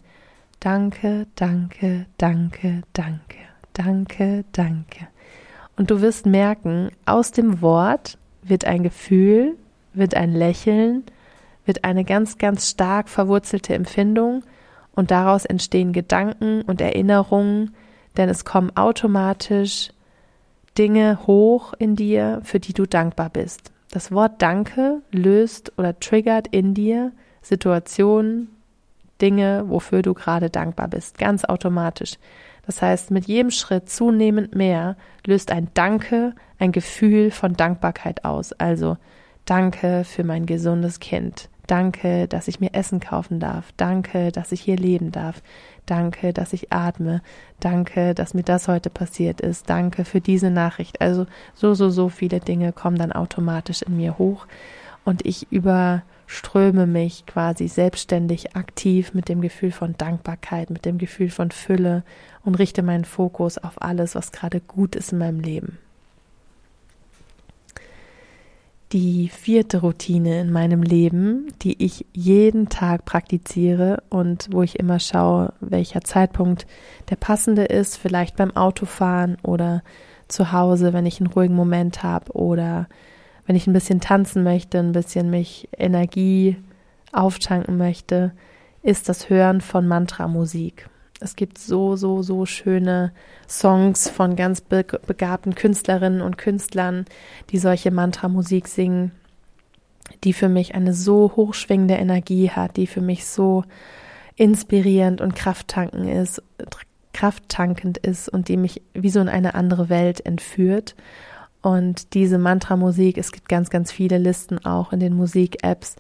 Danke, 0.61 1.27
danke, 1.35 2.07
danke, 2.19 2.83
danke, 2.93 3.37
danke, 3.73 4.45
danke. 4.53 5.09
Und 5.77 5.91
du 5.91 6.01
wirst 6.01 6.27
merken, 6.27 6.91
aus 7.07 7.33
dem 7.33 7.61
Wort 7.63 8.19
wird 8.43 8.65
ein 8.65 8.83
Gefühl, 8.83 9.57
wird 9.95 10.15
ein 10.15 10.33
Lächeln, 10.33 11.05
wird 11.65 11.85
eine 11.85 12.05
ganz, 12.05 12.39
ganz 12.39 12.69
stark 12.69 13.09
verwurzelte 13.09 13.75
Empfindung 13.75 14.43
und 14.95 15.11
daraus 15.11 15.45
entstehen 15.45 15.93
Gedanken 15.93 16.63
und 16.63 16.81
Erinnerungen, 16.81 17.75
denn 18.17 18.29
es 18.29 18.45
kommen 18.45 18.77
automatisch 18.77 19.91
Dinge 20.77 21.19
hoch 21.27 21.75
in 21.79 21.97
dir, 21.97 22.41
für 22.45 22.61
die 22.61 22.73
du 22.73 22.87
dankbar 22.87 23.31
bist. 23.31 23.73
Das 23.93 24.11
Wort 24.11 24.41
Danke 24.41 25.03
löst 25.11 25.75
oder 25.77 26.01
triggert 26.01 26.49
in 26.49 26.73
dir 26.73 27.13
Situationen, 27.43 28.49
Dinge, 29.21 29.65
wofür 29.69 30.01
du 30.01 30.15
gerade 30.15 30.49
dankbar 30.49 30.89
bist, 30.89 31.19
ganz 31.19 31.45
automatisch. 31.45 32.15
Das 32.65 32.81
heißt, 32.81 33.11
mit 33.11 33.27
jedem 33.27 33.51
Schritt 33.51 33.91
zunehmend 33.91 34.55
mehr 34.55 34.97
löst 35.27 35.53
ein 35.53 35.69
Danke 35.75 36.35
ein 36.59 36.73
Gefühl 36.73 37.31
von 37.31 37.53
Dankbarkeit 37.53 38.25
aus. 38.25 38.55
Also 38.55 38.97
Danke 39.45 40.05
für 40.05 40.25
mein 40.25 40.47
gesundes 40.47 40.99
Kind. 40.99 41.51
Danke, 41.67 42.29
dass 42.29 42.49
ich 42.49 42.61
mir 42.61 42.73
Essen 42.73 42.99
kaufen 42.99 43.41
darf. 43.41 43.73
Danke, 43.77 44.33
dass 44.33 44.53
ich 44.53 44.63
hier 44.63 44.77
leben 44.77 45.13
darf. 45.13 45.43
Danke, 45.87 46.33
dass 46.33 46.53
ich 46.53 46.73
atme. 46.73 47.23
Danke, 47.61 48.15
dass 48.15 48.35
mir 48.35 48.45
das 48.45 48.69
heute 48.69 48.89
passiert 48.89 49.41
ist. 49.41 49.69
Danke 49.69 50.05
für 50.05 50.21
diese 50.21 50.51
Nachricht. 50.51 51.01
Also 51.01 51.27
so, 51.55 51.75
so, 51.75 51.91
so 51.91 52.09
viele 52.09 52.41
Dinge 52.41 52.73
kommen 52.73 52.97
dann 52.97 53.13
automatisch 53.13 53.83
in 53.83 53.97
mir 53.97 54.19
hoch 54.19 54.47
und 55.05 55.27
ich 55.27 55.51
überströme 55.51 56.87
mich 56.87 57.27
quasi 57.27 57.67
selbstständig 57.67 58.55
aktiv 58.55 59.15
mit 59.15 59.29
dem 59.29 59.41
Gefühl 59.41 59.73
von 59.73 59.97
Dankbarkeit, 59.99 60.71
mit 60.71 60.85
dem 60.85 60.99
Gefühl 60.99 61.31
von 61.31 61.51
Fülle 61.51 62.05
und 62.45 62.55
richte 62.55 62.83
meinen 62.83 63.05
Fokus 63.05 63.59
auf 63.59 63.83
alles, 63.83 64.15
was 64.15 64.33
gerade 64.33 64.61
gut 64.61 64.95
ist 64.95 65.13
in 65.13 65.19
meinem 65.19 65.41
Leben. 65.41 65.79
Die 68.93 69.29
vierte 69.29 69.81
Routine 69.81 70.41
in 70.41 70.53
meinem 70.53 70.83
Leben, 70.83 71.49
die 71.63 71.83
ich 71.83 72.05
jeden 72.13 72.69
Tag 72.69 73.07
praktiziere 73.07 74.03
und 74.11 74.49
wo 74.51 74.63
ich 74.63 74.79
immer 74.79 74.99
schaue, 74.99 75.55
welcher 75.61 76.03
Zeitpunkt 76.03 76.67
der 77.09 77.17
passende 77.17 77.65
ist, 77.65 77.97
vielleicht 77.97 78.37
beim 78.37 78.55
Autofahren 78.55 79.39
oder 79.43 79.83
zu 80.29 80.53
Hause, 80.53 80.93
wenn 80.93 81.07
ich 81.07 81.21
einen 81.21 81.31
ruhigen 81.31 81.55
Moment 81.55 82.03
habe 82.03 82.33
oder 82.33 82.87
wenn 83.47 83.57
ich 83.57 83.67
ein 83.67 83.73
bisschen 83.73 84.01
tanzen 84.01 84.43
möchte, 84.43 84.79
ein 84.79 84.93
bisschen 84.93 85.31
mich 85.31 85.69
Energie 85.77 86.57
auftanken 87.13 87.79
möchte, 87.79 88.33
ist 88.83 89.09
das 89.09 89.31
Hören 89.31 89.61
von 89.61 89.89
Mantra-Musik. 89.89 90.89
Es 91.23 91.37
gibt 91.37 91.59
so, 91.59 91.95
so, 91.97 92.23
so 92.23 92.47
schöne 92.47 93.13
Songs 93.49 94.09
von 94.09 94.35
ganz 94.35 94.61
begabten 94.61 95.55
Künstlerinnen 95.55 96.21
und 96.21 96.37
Künstlern, 96.37 97.05
die 97.51 97.59
solche 97.59 97.91
Mantra-Musik 97.91 98.67
singen, 98.67 99.13
die 100.25 100.33
für 100.33 100.49
mich 100.49 100.75
eine 100.75 100.95
so 100.95 101.33
hochschwingende 101.37 101.95
Energie 101.95 102.51
hat, 102.51 102.77
die 102.77 102.89
für 102.89 103.01
mich 103.01 103.27
so 103.27 103.65
inspirierend 104.35 105.21
und 105.21 105.37
krafttankend 105.37 106.09
ist, 106.09 106.43
krafttankend 107.13 107.99
ist 107.99 108.29
und 108.29 108.49
die 108.49 108.57
mich 108.57 108.83
wie 108.93 109.11
so 109.11 109.21
in 109.21 109.29
eine 109.29 109.55
andere 109.55 109.89
Welt 109.89 110.25
entführt. 110.27 110.97
Und 111.61 112.15
diese 112.15 112.39
Mantra-Musik, 112.39 113.17
es 113.17 113.31
gibt 113.31 113.49
ganz, 113.49 113.71
ganz 113.71 113.93
viele 113.93 114.19
Listen 114.19 114.65
auch 114.65 114.93
in 114.93 114.99
den 114.99 115.15
Musik-Apps. 115.15 115.95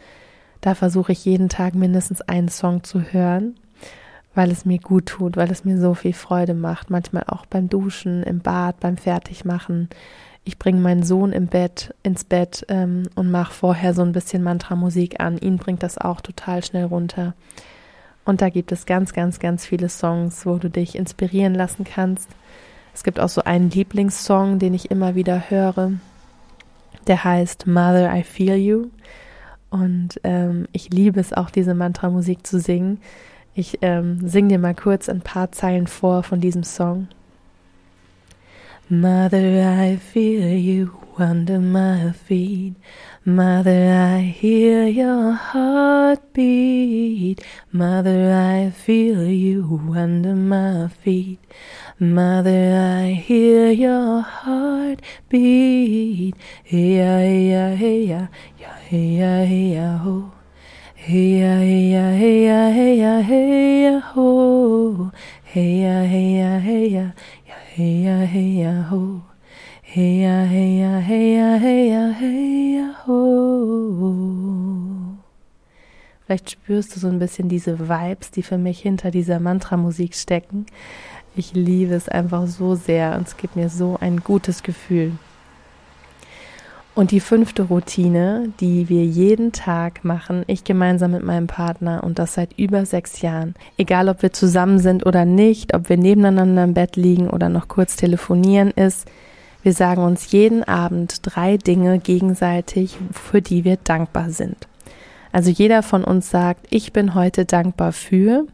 Da 0.61 0.75
versuche 0.75 1.13
ich 1.13 1.25
jeden 1.25 1.49
Tag 1.49 1.77
mindestens 1.77 2.23
einen 2.23 2.49
Song 2.49 2.83
zu 2.83 3.01
hören 3.13 3.55
weil 4.35 4.51
es 4.51 4.65
mir 4.65 4.79
gut 4.79 5.07
tut, 5.07 5.37
weil 5.37 5.51
es 5.51 5.65
mir 5.65 5.79
so 5.79 5.95
viel 5.95 6.15
Freude 6.15 6.55
macht. 6.55 6.91
Manchmal 6.91 7.25
auch 7.27 7.47
beim 7.47 7.69
Duschen, 7.69 8.23
im 8.23 8.41
Bad, 8.41 8.81
beim 8.81 8.97
Fertigmachen. 8.97 9.89
Ich 10.45 10.59
bringe 10.59 10.81
meinen 10.81 11.03
Sohn 11.03 11.33
im 11.33 11.47
Bett 11.47 11.95
ins 12.03 12.25
Bett 12.25 12.65
ähm, 12.69 13.05
und 13.15 13.31
mache 13.31 13.53
vorher 13.53 13.95
so 13.95 14.03
ein 14.03 14.13
bisschen 14.13 14.43
Mantra-Musik 14.43 15.21
an. 15.21 15.39
Ihn 15.39 15.57
bringt 15.57 15.83
das 15.83 15.99
auch 15.99 16.21
total 16.21 16.65
schnell 16.65 16.85
runter. 16.85 17.35
Und 18.25 18.41
da 18.41 18.49
gibt 18.49 18.73
es 18.73 18.87
ganz, 18.87 19.13
ganz, 19.13 19.39
ganz 19.39 19.67
viele 19.67 19.89
Songs, 19.89 20.47
wo 20.47 20.57
du 20.57 20.71
dich 20.71 20.97
inspirieren 20.97 21.55
lassen 21.55 21.85
kannst. 21.85 22.31
Es 22.95 23.05
gibt 23.05 23.21
auch 23.21 23.29
so 23.29 23.43
einen 23.45 23.71
Lieblingssong, 23.71 24.59
den 24.59 24.75
ich 24.75 24.91
immer 24.91 25.15
wieder 25.15 25.51
höre. 25.51 25.93
Der 27.07 27.25
heißt 27.25 27.67
Mother, 27.67 28.15
I 28.15 28.23
Feel 28.23 28.57
You. 28.57 28.87
Und 29.71 30.21
ähm, 30.25 30.67
ich 30.73 30.91
liebe 30.91 31.19
es 31.19 31.33
auch, 31.33 31.51
diese 31.51 31.75
Mantra-Musik 31.75 32.47
zu 32.47 32.61
singen. 32.61 33.01
Ich 33.55 33.79
ähm, 33.83 34.27
singe 34.27 34.49
dir 34.49 34.59
mal 34.59 34.75
kurz 34.75 35.11
ein 35.11 35.21
paar 35.21 35.53
Zeilen 35.53 35.87
vor 35.87 36.23
von 36.23 36.41
diesem 36.41 36.65
Song. 36.65 37.09
Mother, 38.89 39.39
I 39.39 39.97
feel 39.97 40.57
you 40.57 40.91
under 41.19 41.59
my 41.59 42.13
feet. 42.13 42.75
Mother, 43.25 44.17
I 44.17 44.21
hear 44.21 44.87
your 44.87 45.35
heartbeat. 45.53 47.41
Mother, 47.71 48.33
I 48.35 48.71
feel 48.71 49.27
you 49.27 49.81
under 49.95 50.35
my 50.35 50.89
feet. 50.89 51.39
Mother, 51.99 53.05
I 53.05 53.13
hear 53.13 53.71
your 53.71 54.23
heartbeat. 54.23 55.03
Hey, 56.65 56.97
hey, 56.97 57.51
hey, 57.51 57.77
hey, 57.77 58.07
hey, 58.07 58.29
hey, 58.89 59.47
hey, 59.47 59.99
ho. 60.03 60.33
Hey, 60.95 61.41
hey, 61.41 61.91
hey, 61.91 62.17
hey, 62.17 62.42
ho. 65.53 65.61
Hey, 65.61 65.83
hey, 65.83 66.41
hey, 66.61 67.13
hey, 67.75 68.27
hey, 68.27 68.65
ho. 68.91 69.23
Hey, 69.83 70.21
hey, 70.21 70.79
hey, 71.01 71.59
hey, 71.59 72.13
hey, 72.15 72.91
ho. 73.07 74.33
Vielleicht 76.25 76.51
spürst 76.53 76.97
du 76.97 77.01
so 77.01 77.09
ein 77.09 77.19
bisschen 77.19 77.49
diese 77.49 77.79
Vibes, 77.79 78.31
die 78.31 78.43
für 78.43 78.57
mich 78.57 78.81
hinter 78.81 79.11
dieser 79.11 79.41
Mantra-Musik 79.41 80.15
stecken. 80.15 80.65
Ich 81.37 81.53
liebe 81.53 81.95
es 81.95 82.09
einfach 82.09 82.47
so 82.47 82.75
sehr 82.75 83.17
und 83.17 83.29
es 83.29 83.37
gibt 83.37 83.57
mir 83.57 83.69
so 83.69 83.99
ein 84.01 84.21
gutes 84.21 84.63
Gefühl. 84.63 85.13
Und 86.95 87.11
die 87.11 87.21
fünfte 87.21 87.63
Routine, 87.63 88.53
die 88.61 88.91
wir 88.91 89.05
jeden 89.05 89.53
Tag 89.53 90.05
machen, 90.05 90.45
ich 90.47 90.63
gemeinsam 90.63 91.13
mit 91.13 91.25
meinem 91.25 91.47
Partner 91.47 92.05
und 92.05 92.19
das 92.19 92.35
seit 92.35 92.59
über 92.59 92.85
sechs 92.85 93.23
Jahren. 93.23 93.55
Egal, 93.79 94.11
ob 94.11 94.21
wir 94.21 94.35
zusammen 94.35 94.79
sind 94.79 95.07
oder 95.07 95.25
nicht, 95.25 95.75
ob 95.75 95.89
wir 95.89 95.97
nebeneinander 95.97 96.65
im 96.65 96.75
Bett 96.75 96.97
liegen 96.97 97.31
oder 97.31 97.49
noch 97.49 97.69
kurz 97.69 97.97
telefonieren, 97.97 98.73
ist, 98.73 99.11
wir 99.63 99.73
sagen 99.73 100.03
uns 100.03 100.33
jeden 100.33 100.65
Abend 100.65 101.21
drei 101.23 101.57
Dinge 101.57 101.99
gegenseitig, 101.99 102.99
für 103.13 103.41
die 103.41 103.65
wir 103.65 103.77
dankbar 103.77 104.29
sind. 104.29 104.69
Also 105.31 105.49
jeder 105.49 105.83
von 105.83 106.05
uns 106.05 106.29
sagt, 106.29 106.67
ich 106.69 106.93
bin 106.93 107.15
heute 107.15 107.47
dankbar 107.47 107.93
für 107.93 108.47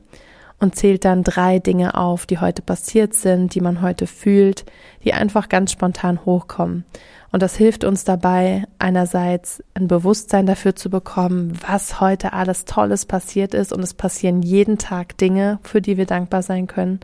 und 0.60 0.74
zählt 0.74 1.04
dann 1.04 1.22
drei 1.22 1.58
Dinge 1.58 1.94
auf, 1.94 2.26
die 2.26 2.38
heute 2.38 2.62
passiert 2.62 3.14
sind, 3.14 3.54
die 3.54 3.60
man 3.60 3.80
heute 3.80 4.06
fühlt, 4.06 4.64
die 5.04 5.12
einfach 5.12 5.48
ganz 5.48 5.72
spontan 5.72 6.24
hochkommen. 6.24 6.84
Und 7.30 7.42
das 7.42 7.56
hilft 7.56 7.84
uns 7.84 8.04
dabei, 8.04 8.64
einerseits 8.78 9.62
ein 9.74 9.86
Bewusstsein 9.86 10.46
dafür 10.46 10.74
zu 10.74 10.88
bekommen, 10.88 11.52
was 11.66 12.00
heute 12.00 12.32
alles 12.32 12.64
Tolles 12.64 13.04
passiert 13.04 13.54
ist. 13.54 13.72
Und 13.72 13.82
es 13.82 13.92
passieren 13.92 14.42
jeden 14.42 14.78
Tag 14.78 15.18
Dinge, 15.18 15.58
für 15.62 15.82
die 15.82 15.98
wir 15.98 16.06
dankbar 16.06 16.42
sein 16.42 16.66
können. 16.66 17.00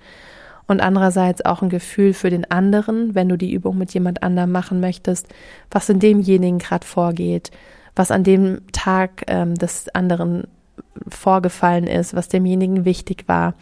Und 0.66 0.80
andererseits 0.80 1.44
auch 1.44 1.60
ein 1.60 1.68
Gefühl 1.68 2.14
für 2.14 2.30
den 2.30 2.50
anderen, 2.50 3.14
wenn 3.14 3.28
du 3.28 3.36
die 3.36 3.52
Übung 3.52 3.76
mit 3.76 3.92
jemand 3.92 4.22
anderem 4.22 4.50
machen 4.50 4.80
möchtest, 4.80 5.28
was 5.70 5.90
in 5.90 6.00
demjenigen 6.00 6.58
gerade 6.58 6.86
vorgeht, 6.86 7.50
was 7.94 8.10
an 8.10 8.24
dem 8.24 8.62
Tag 8.72 9.24
ähm, 9.26 9.54
des 9.56 9.94
anderen 9.94 10.44
vorgefallen 11.08 11.86
ist, 11.86 12.14
was 12.14 12.28
demjenigen 12.28 12.84
wichtig 12.84 13.24
war, 13.26 13.54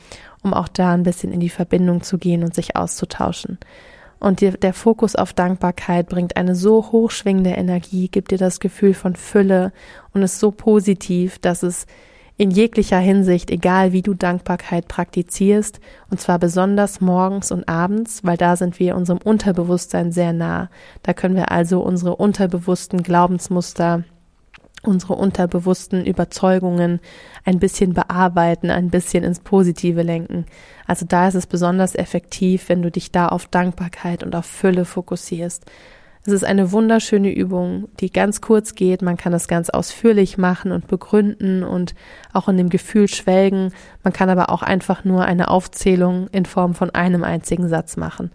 um 0.42 0.54
auch 0.54 0.68
da 0.68 0.92
ein 0.92 1.02
bisschen 1.02 1.32
in 1.32 1.40
die 1.40 1.48
Verbindung 1.48 2.02
zu 2.02 2.18
gehen 2.18 2.42
und 2.42 2.54
sich 2.54 2.76
auszutauschen. 2.76 3.58
Und 4.18 4.40
dir, 4.40 4.52
der 4.52 4.72
Fokus 4.72 5.16
auf 5.16 5.32
Dankbarkeit 5.32 6.08
bringt 6.08 6.36
eine 6.36 6.54
so 6.54 6.92
hochschwingende 6.92 7.50
Energie, 7.50 8.08
gibt 8.08 8.30
dir 8.30 8.38
das 8.38 8.60
Gefühl 8.60 8.94
von 8.94 9.16
Fülle 9.16 9.72
und 10.14 10.22
ist 10.22 10.38
so 10.38 10.52
positiv, 10.52 11.40
dass 11.40 11.64
es 11.64 11.86
in 12.36 12.50
jeglicher 12.50 12.98
Hinsicht, 12.98 13.50
egal 13.50 13.92
wie 13.92 14.02
du 14.02 14.14
Dankbarkeit 14.14 14.88
praktizierst, 14.88 15.80
und 16.10 16.20
zwar 16.20 16.38
besonders 16.38 17.00
morgens 17.00 17.52
und 17.52 17.68
abends, 17.68 18.24
weil 18.24 18.36
da 18.36 18.56
sind 18.56 18.78
wir 18.78 18.96
unserem 18.96 19.18
Unterbewusstsein 19.22 20.12
sehr 20.12 20.32
nah. 20.32 20.70
Da 21.02 21.12
können 21.14 21.36
wir 21.36 21.50
also 21.50 21.80
unsere 21.80 22.16
unterbewussten 22.16 23.02
Glaubensmuster 23.02 24.04
unsere 24.82 25.14
unterbewussten 25.14 26.04
Überzeugungen 26.04 27.00
ein 27.44 27.58
bisschen 27.58 27.94
bearbeiten, 27.94 28.70
ein 28.70 28.90
bisschen 28.90 29.24
ins 29.24 29.40
Positive 29.40 30.02
lenken. 30.02 30.46
Also 30.86 31.06
da 31.06 31.28
ist 31.28 31.34
es 31.34 31.46
besonders 31.46 31.94
effektiv, 31.94 32.68
wenn 32.68 32.82
du 32.82 32.90
dich 32.90 33.12
da 33.12 33.28
auf 33.28 33.46
Dankbarkeit 33.46 34.24
und 34.24 34.34
auf 34.34 34.46
Fülle 34.46 34.84
fokussierst. 34.84 35.64
Es 36.24 36.32
ist 36.32 36.44
eine 36.44 36.70
wunderschöne 36.70 37.32
Übung, 37.32 37.88
die 37.98 38.12
ganz 38.12 38.40
kurz 38.40 38.76
geht. 38.76 39.02
Man 39.02 39.16
kann 39.16 39.32
es 39.32 39.48
ganz 39.48 39.70
ausführlich 39.70 40.38
machen 40.38 40.70
und 40.70 40.86
begründen 40.86 41.64
und 41.64 41.96
auch 42.32 42.48
in 42.48 42.56
dem 42.56 42.68
Gefühl 42.68 43.08
schwelgen. 43.08 43.72
Man 44.04 44.12
kann 44.12 44.30
aber 44.30 44.50
auch 44.50 44.62
einfach 44.62 45.04
nur 45.04 45.24
eine 45.24 45.48
Aufzählung 45.48 46.28
in 46.28 46.44
Form 46.44 46.74
von 46.74 46.90
einem 46.90 47.24
einzigen 47.24 47.68
Satz 47.68 47.96
machen. 47.96 48.30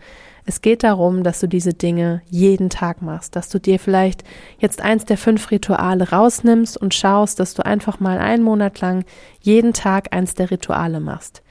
Es 0.50 0.62
geht 0.62 0.84
darum, 0.84 1.24
dass 1.24 1.42
du 1.42 1.48
diese 1.48 1.74
Dinge 1.74 2.22
jeden 2.30 2.70
Tag 2.70 3.02
machst, 3.02 3.36
dass 3.36 3.50
du 3.50 3.60
dir 3.60 3.80
vielleicht 3.80 4.24
jetzt 4.60 4.82
eins 4.82 5.04
der 5.04 5.18
fünf 5.18 5.52
Rituale 5.52 6.12
rausnimmst 6.12 6.78
und 6.78 6.94
schaust, 6.94 7.42
dass 7.42 7.54
du 7.54 7.66
einfach 7.66 8.00
mal 8.00 8.18
einen 8.18 8.44
Monat 8.44 8.80
lang 8.80 9.04
jeden 9.42 9.74
Tag 9.74 10.16
eins 10.16 10.36
der 10.36 10.50
Rituale 10.50 11.02
machst. 11.02 11.44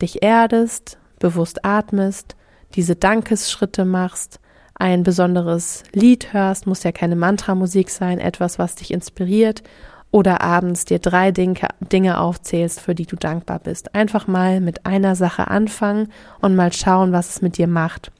Dich 0.00 0.22
erdest, 0.22 0.96
bewusst 1.18 1.64
atmest, 1.64 2.36
diese 2.76 2.94
Dankesschritte 2.94 3.84
machst, 3.84 4.38
ein 4.76 5.02
besonderes 5.02 5.82
Lied 5.92 6.32
hörst, 6.32 6.68
muss 6.68 6.84
ja 6.84 6.92
keine 6.92 7.16
Mantramusik 7.16 7.90
sein, 7.90 8.20
etwas, 8.20 8.60
was 8.60 8.76
dich 8.76 8.92
inspiriert, 8.92 9.64
oder 10.12 10.40
abends 10.40 10.84
dir 10.84 11.00
drei 11.00 11.32
Dinge 11.32 12.20
aufzählst, 12.20 12.80
für 12.80 12.94
die 12.94 13.06
du 13.06 13.16
dankbar 13.16 13.58
bist. 13.58 13.92
Einfach 13.96 14.28
mal 14.28 14.60
mit 14.60 14.86
einer 14.86 15.16
Sache 15.16 15.48
anfangen 15.48 16.12
und 16.40 16.54
mal 16.54 16.72
schauen, 16.72 17.10
was 17.10 17.30
es 17.30 17.42
mit 17.42 17.58
dir 17.58 17.66
macht 17.66 18.12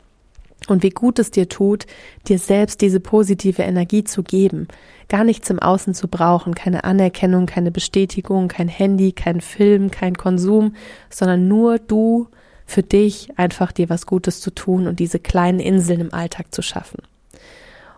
und 0.69 0.83
wie 0.83 0.91
gut 0.91 1.19
es 1.19 1.31
dir 1.31 1.49
tut, 1.49 1.87
dir 2.27 2.39
selbst 2.39 2.81
diese 2.81 3.01
positive 3.01 3.63
Energie 3.63 4.05
zu 4.05 4.23
geben, 4.23 4.69
gar 5.09 5.25
nichts 5.25 5.49
im 5.51 5.59
Außen 5.59 5.95
zu 5.95 6.09
brauchen, 6.09 6.55
keine 6.55 6.85
Anerkennung, 6.85 7.47
keine 7.47 7.71
Bestätigung, 7.71 8.49
kein 8.49 8.69
Handy, 8.69 9.13
kein 9.13 9.41
Film, 9.41 9.91
kein 9.91 10.17
Konsum, 10.17 10.75
sondern 11.11 11.47
nur 11.47 11.79
du 11.79 12.29
für 12.67 12.83
dich 12.83 13.39
einfach 13.39 13.71
dir 13.71 13.89
was 13.89 14.07
Gutes 14.07 14.41
zu 14.41 14.51
tun 14.51 14.89
und 14.89 14.99
diese 14.99 15.21
kleinen 15.21 15.61
Inseln 15.61 16.01
im 16.01 16.13
Alltag 16.13 16.53
zu 16.53 16.63
schaffen. 16.63 17.01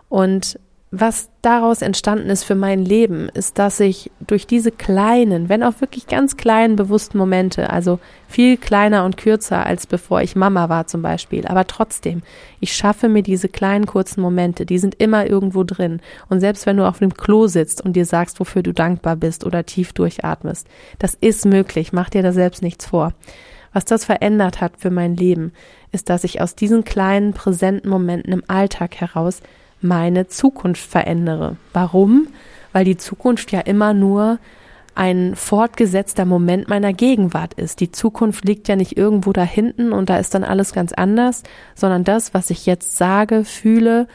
Und 0.09 0.59
was 0.91 1.29
daraus 1.43 1.83
entstanden 1.83 2.31
ist 2.31 2.43
für 2.43 2.55
mein 2.55 2.83
Leben, 2.83 3.29
ist, 3.29 3.59
dass 3.59 3.79
ich 3.79 4.09
durch 4.25 4.47
diese 4.47 4.71
kleinen, 4.71 5.47
wenn 5.47 5.61
auch 5.61 5.81
wirklich 5.81 6.07
ganz 6.07 6.35
kleinen 6.35 6.75
bewussten 6.75 7.19
Momente, 7.19 7.69
also 7.69 7.99
viel 8.27 8.57
kleiner 8.57 9.05
und 9.05 9.15
kürzer 9.15 9.67
als 9.67 9.85
bevor 9.85 10.23
ich 10.23 10.35
Mama 10.35 10.67
war 10.67 10.87
zum 10.87 11.03
Beispiel, 11.03 11.45
aber 11.45 11.67
trotzdem, 11.67 12.23
ich 12.59 12.73
schaffe 12.73 13.07
mir 13.07 13.21
diese 13.21 13.49
kleinen 13.49 13.85
kurzen 13.85 14.21
Momente, 14.21 14.65
die 14.65 14.79
sind 14.79 14.95
immer 14.95 15.27
irgendwo 15.27 15.63
drin. 15.63 16.01
Und 16.27 16.39
selbst 16.39 16.65
wenn 16.65 16.77
du 16.77 16.87
auf 16.87 16.97
dem 16.97 17.13
Klo 17.13 17.45
sitzt 17.45 17.81
und 17.81 17.93
dir 17.93 18.05
sagst, 18.05 18.39
wofür 18.39 18.63
du 18.63 18.73
dankbar 18.73 19.15
bist 19.15 19.45
oder 19.45 19.67
tief 19.67 19.93
durchatmest, 19.93 20.67
das 20.97 21.13
ist 21.13 21.45
möglich, 21.45 21.93
mach 21.93 22.09
dir 22.09 22.23
da 22.23 22.31
selbst 22.31 22.63
nichts 22.63 22.87
vor. 22.87 23.13
Was 23.73 23.85
das 23.85 24.05
verändert 24.05 24.59
hat 24.59 24.73
für 24.79 24.89
mein 24.89 25.15
Leben, 25.15 25.51
ist, 25.91 26.09
dass 26.09 26.23
ich 26.23 26.41
aus 26.41 26.55
diesen 26.55 26.83
kleinen 26.83 27.33
präsenten 27.33 27.89
Momenten 27.89 28.33
im 28.33 28.43
Alltag 28.47 28.95
heraus 28.95 29.41
meine 29.81 30.27
Zukunft 30.27 30.85
verändere. 30.89 31.57
Warum? 31.73 32.27
Weil 32.73 32.85
die 32.85 32.97
Zukunft 32.97 33.51
ja 33.51 33.61
immer 33.61 33.93
nur 33.93 34.39
ein 34.95 35.35
fortgesetzter 35.35 36.25
Moment 36.25 36.67
meiner 36.67 36.91
Gegenwart 36.91 37.53
ist. 37.53 37.79
Die 37.79 37.91
Zukunft 37.91 38.43
liegt 38.43 38.67
ja 38.67 38.75
nicht 38.75 38.97
irgendwo 38.97 39.31
da 39.31 39.43
hinten 39.43 39.93
und 39.93 40.09
da 40.09 40.17
ist 40.17 40.35
dann 40.35 40.43
alles 40.43 40.73
ganz 40.73 40.91
anders, 40.91 41.43
sondern 41.73 42.03
das, 42.03 42.33
was 42.33 42.49
ich 42.49 42.65
jetzt 42.65 42.97
sage, 42.97 43.45
fühle, 43.45 44.07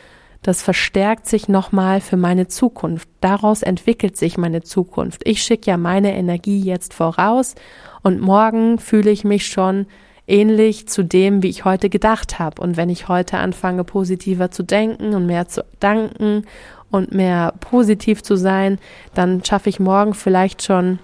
das 0.43 0.61
verstärkt 0.61 1.27
sich 1.27 1.49
nochmal 1.49 2.03
für 2.03 2.19
meine 2.19 2.49
Zukunft. 2.49 3.09
Daraus 3.23 3.63
entwickelt 3.63 4.19
sich 4.19 4.37
meine 4.37 4.63
Zukunft. 4.63 5.23
Ich 5.25 5.43
schicke 5.43 5.71
ja 5.71 5.79
meine 5.79 6.15
Energie 6.15 6.61
jetzt 6.61 6.93
voraus 6.93 7.55
und 8.03 8.21
morgen 8.21 8.79
fühle 8.79 9.11
ich 9.11 9.25
mich 9.25 9.47
schon 9.47 9.87
ähnlich 10.27 10.89
zu 10.89 11.05
dem, 11.05 11.43
wie 11.43 11.51
ich 11.51 11.65
heute 11.65 11.91
gedacht 11.91 12.39
habe. 12.39 12.61
Und 12.63 12.77
wenn 12.77 12.89
ich 12.89 13.09
heute 13.09 13.39
anfange, 13.39 13.85
positiver 13.85 14.51
zu 14.51 14.63
denken 14.63 15.15
und 15.15 15.27
mehr 15.27 15.49
zu 15.49 15.65
danken 15.81 16.47
und 16.91 17.13
mehr 17.13 17.53
positiv 17.61 18.23
zu 18.23 18.37
sein, 18.37 18.79
dann 19.15 19.45
schaffe 19.45 19.69
ich 19.69 19.81
morgen 19.81 20.15
vielleicht 20.15 20.63
schon 20.63 20.99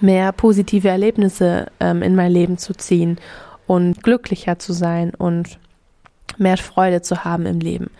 mehr 0.00 0.32
positive 0.32 0.88
Erlebnisse 0.88 1.66
ähm, 1.80 2.02
in 2.02 2.14
mein 2.14 2.32
Leben 2.32 2.58
zu 2.58 2.74
ziehen 2.74 3.18
und 3.66 4.02
glücklicher 4.02 4.58
zu 4.58 4.72
sein 4.72 5.14
und 5.14 5.58
mehr 6.36 6.56
Freude 6.56 7.00
zu 7.00 7.24
haben 7.24 7.46
im 7.46 7.60
Leben. 7.60 7.90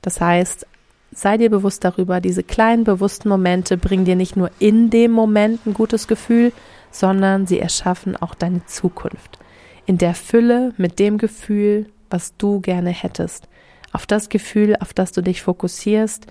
Das 0.00 0.20
heißt, 0.20 0.66
sei 1.12 1.36
dir 1.36 1.50
bewusst 1.50 1.84
darüber, 1.84 2.20
diese 2.20 2.42
kleinen 2.42 2.84
bewussten 2.84 3.28
Momente 3.28 3.76
bringen 3.76 4.04
dir 4.04 4.16
nicht 4.16 4.36
nur 4.36 4.50
in 4.58 4.90
dem 4.90 5.10
Moment 5.10 5.66
ein 5.66 5.74
gutes 5.74 6.06
Gefühl, 6.06 6.52
sondern 6.90 7.46
sie 7.46 7.58
erschaffen 7.58 8.16
auch 8.16 8.34
deine 8.34 8.64
Zukunft. 8.66 9.38
In 9.86 9.98
der 9.98 10.14
Fülle 10.14 10.72
mit 10.76 10.98
dem 10.98 11.18
Gefühl, 11.18 11.86
was 12.10 12.36
du 12.36 12.60
gerne 12.60 12.90
hättest. 12.90 13.48
Auf 13.92 14.06
das 14.06 14.28
Gefühl, 14.28 14.76
auf 14.80 14.92
das 14.94 15.12
du 15.12 15.22
dich 15.22 15.42
fokussierst, 15.42 16.26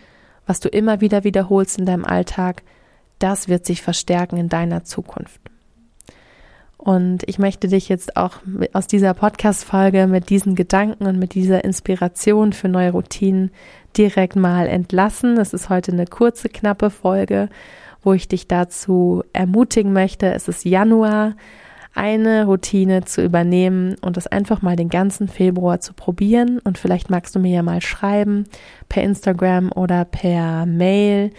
was 0.46 0.60
du 0.60 0.70
immer 0.70 1.02
wieder 1.02 1.24
wiederholst 1.24 1.78
in 1.78 1.86
deinem 1.86 2.06
Alltag, 2.06 2.64
das 3.20 3.50
wird 3.50 3.66
sich 3.66 3.82
verstärken 3.82 4.38
in 4.38 4.50
deiner 4.50 4.84
Zukunft. 4.84 5.42
Und 6.78 7.24
ich 7.28 7.40
möchte 7.40 7.68
dich 7.68 7.90
jetzt 7.90 8.16
auch 8.16 8.38
aus 8.72 8.88
dieser 8.88 9.14
Podcast-Folge 9.14 10.08
mit 10.08 10.30
diesen 10.30 10.56
Gedanken 10.56 11.08
und 11.08 11.20
mit 11.20 11.34
dieser 11.34 11.66
Inspiration 11.66 12.54
für 12.54 12.70
neue 12.70 12.92
Routinen 12.92 13.52
direkt 13.98 14.38
mal 14.38 14.66
entlassen. 14.66 15.38
Es 15.38 15.54
ist 15.54 15.70
heute 15.70 15.92
eine 15.92 16.06
kurze, 16.06 16.48
knappe 16.48 16.90
Folge, 16.90 17.50
wo 18.02 18.14
ich 18.14 18.30
dich 18.30 18.48
dazu 18.48 19.26
ermutigen 19.34 19.92
möchte. 19.92 20.34
Es 20.34 20.48
ist 20.48 20.64
Januar, 20.64 21.36
eine 21.94 22.46
Routine 22.46 23.04
zu 23.04 23.24
übernehmen 23.24 23.96
und 24.02 24.16
das 24.18 24.28
einfach 24.28 24.62
mal 24.62 24.76
den 24.76 24.90
ganzen 24.90 25.28
Februar 25.28 25.80
zu 25.80 25.94
probieren. 25.94 26.60
Und 26.60 26.78
vielleicht 26.78 27.10
magst 27.10 27.36
du 27.36 27.40
mir 27.40 27.52
ja 27.52 27.64
mal 27.64 27.82
schreiben 27.82 28.46
per 28.88 29.04
Instagram 29.04 29.72
oder 29.72 30.06
per 30.06 30.66
Mail, 30.66 31.32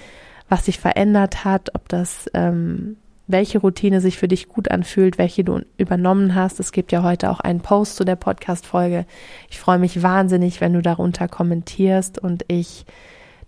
was 0.49 0.65
sich 0.65 0.79
verändert 0.79 1.45
hat, 1.45 1.75
ob 1.75 1.89
das 1.89 2.27
ähm, 2.35 2.97
welche 3.33 3.59
Routine 3.59 4.01
sich 4.01 4.19
für 4.19 4.29
dich 4.29 4.49
gut 4.49 4.71
anfühlt, 4.71 5.19
welche 5.19 5.45
du 5.45 5.61
übernommen 5.77 6.35
hast. 6.35 6.61
Es 6.61 6.73
gibt 6.73 6.93
ja 6.93 7.03
heute 7.03 7.31
auch 7.31 7.41
einen 7.41 7.61
Post 7.61 7.97
zu 7.97 8.05
der 8.05 8.17
Podcast-Folge. 8.17 9.07
Ich 9.49 9.59
freue 9.59 9.79
mich 9.79 10.03
wahnsinnig, 10.03 10.61
wenn 10.61 10.73
du 10.73 10.83
darunter 10.83 11.29
kommentierst 11.29 12.19
und 12.19 12.45
ich 12.49 12.85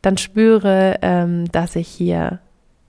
dann 0.00 0.18
spüre, 0.18 0.98
ähm, 1.02 1.50
dass 1.52 1.76
ich 1.76 1.88
hier 1.88 2.40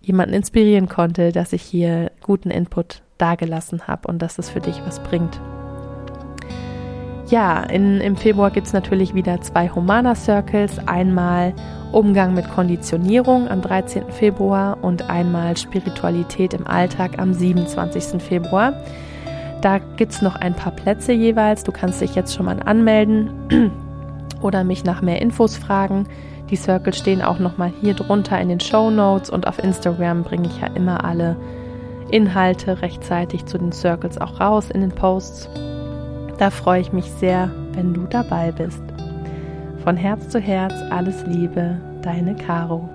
jemanden 0.01 0.35
inspirieren 0.35 0.89
konnte, 0.89 1.31
dass 1.31 1.53
ich 1.53 1.61
hier 1.61 2.11
guten 2.21 2.51
Input 2.51 3.01
dagelassen 3.23 3.87
habe 3.87 4.09
und 4.09 4.21
dass 4.21 4.37
es 4.37 4.49
für 4.49 4.59
dich 4.59 4.81
was 4.85 5.01
bringt. 5.01 5.39
Ja, 7.29 7.63
in, 7.63 8.01
im 8.01 8.17
Februar 8.17 8.51
gibt 8.51 8.67
es 8.67 8.73
natürlich 8.73 9.15
wieder 9.15 9.39
zwei 9.39 9.69
Humana 9.69 10.13
Circles. 10.13 10.77
Einmal 10.87 11.53
Umgang 11.93 12.33
mit 12.33 12.49
Konditionierung 12.49 13.47
am 13.47 13.61
13. 13.61 14.11
Februar 14.11 14.77
und 14.81 15.09
einmal 15.09 15.55
Spiritualität 15.55 16.53
im 16.53 16.67
Alltag 16.67 17.17
am 17.17 17.33
27. 17.33 18.21
Februar. 18.21 18.73
Da 19.61 19.79
gibt 19.79 20.11
es 20.11 20.21
noch 20.21 20.35
ein 20.35 20.53
paar 20.53 20.73
Plätze 20.73 21.13
jeweils. 21.13 21.63
Du 21.63 21.71
kannst 21.71 22.01
dich 22.01 22.13
jetzt 22.15 22.35
schon 22.35 22.45
mal 22.45 22.61
anmelden 22.61 23.31
oder 24.41 24.65
mich 24.65 24.83
nach 24.83 25.01
mehr 25.01 25.21
Infos 25.21 25.55
fragen. 25.55 26.07
Die 26.49 26.57
Circles 26.57 26.97
stehen 26.97 27.21
auch 27.21 27.39
nochmal 27.39 27.71
hier 27.79 27.93
drunter 27.93 28.39
in 28.41 28.49
den 28.49 28.59
Show 28.59 28.89
Notes 28.89 29.29
und 29.29 29.47
auf 29.47 29.63
Instagram 29.63 30.23
bringe 30.23 30.49
ich 30.49 30.59
ja 30.59 30.67
immer 30.75 31.05
alle 31.05 31.37
Inhalte 32.13 32.79
rechtzeitig 32.83 33.47
zu 33.47 33.57
den 33.57 33.71
Circles 33.71 34.19
auch 34.19 34.39
raus 34.39 34.69
in 34.69 34.81
den 34.81 34.91
Posts. 34.91 35.49
Da 36.37 36.51
freue 36.51 36.81
ich 36.81 36.93
mich 36.93 37.05
sehr, 37.05 37.49
wenn 37.71 37.91
du 37.91 38.05
dabei 38.05 38.51
bist. 38.51 38.83
Von 39.83 39.97
Herz 39.97 40.29
zu 40.29 40.39
Herz 40.39 40.75
alles 40.91 41.25
Liebe, 41.25 41.81
deine 42.03 42.35
Caro. 42.35 42.87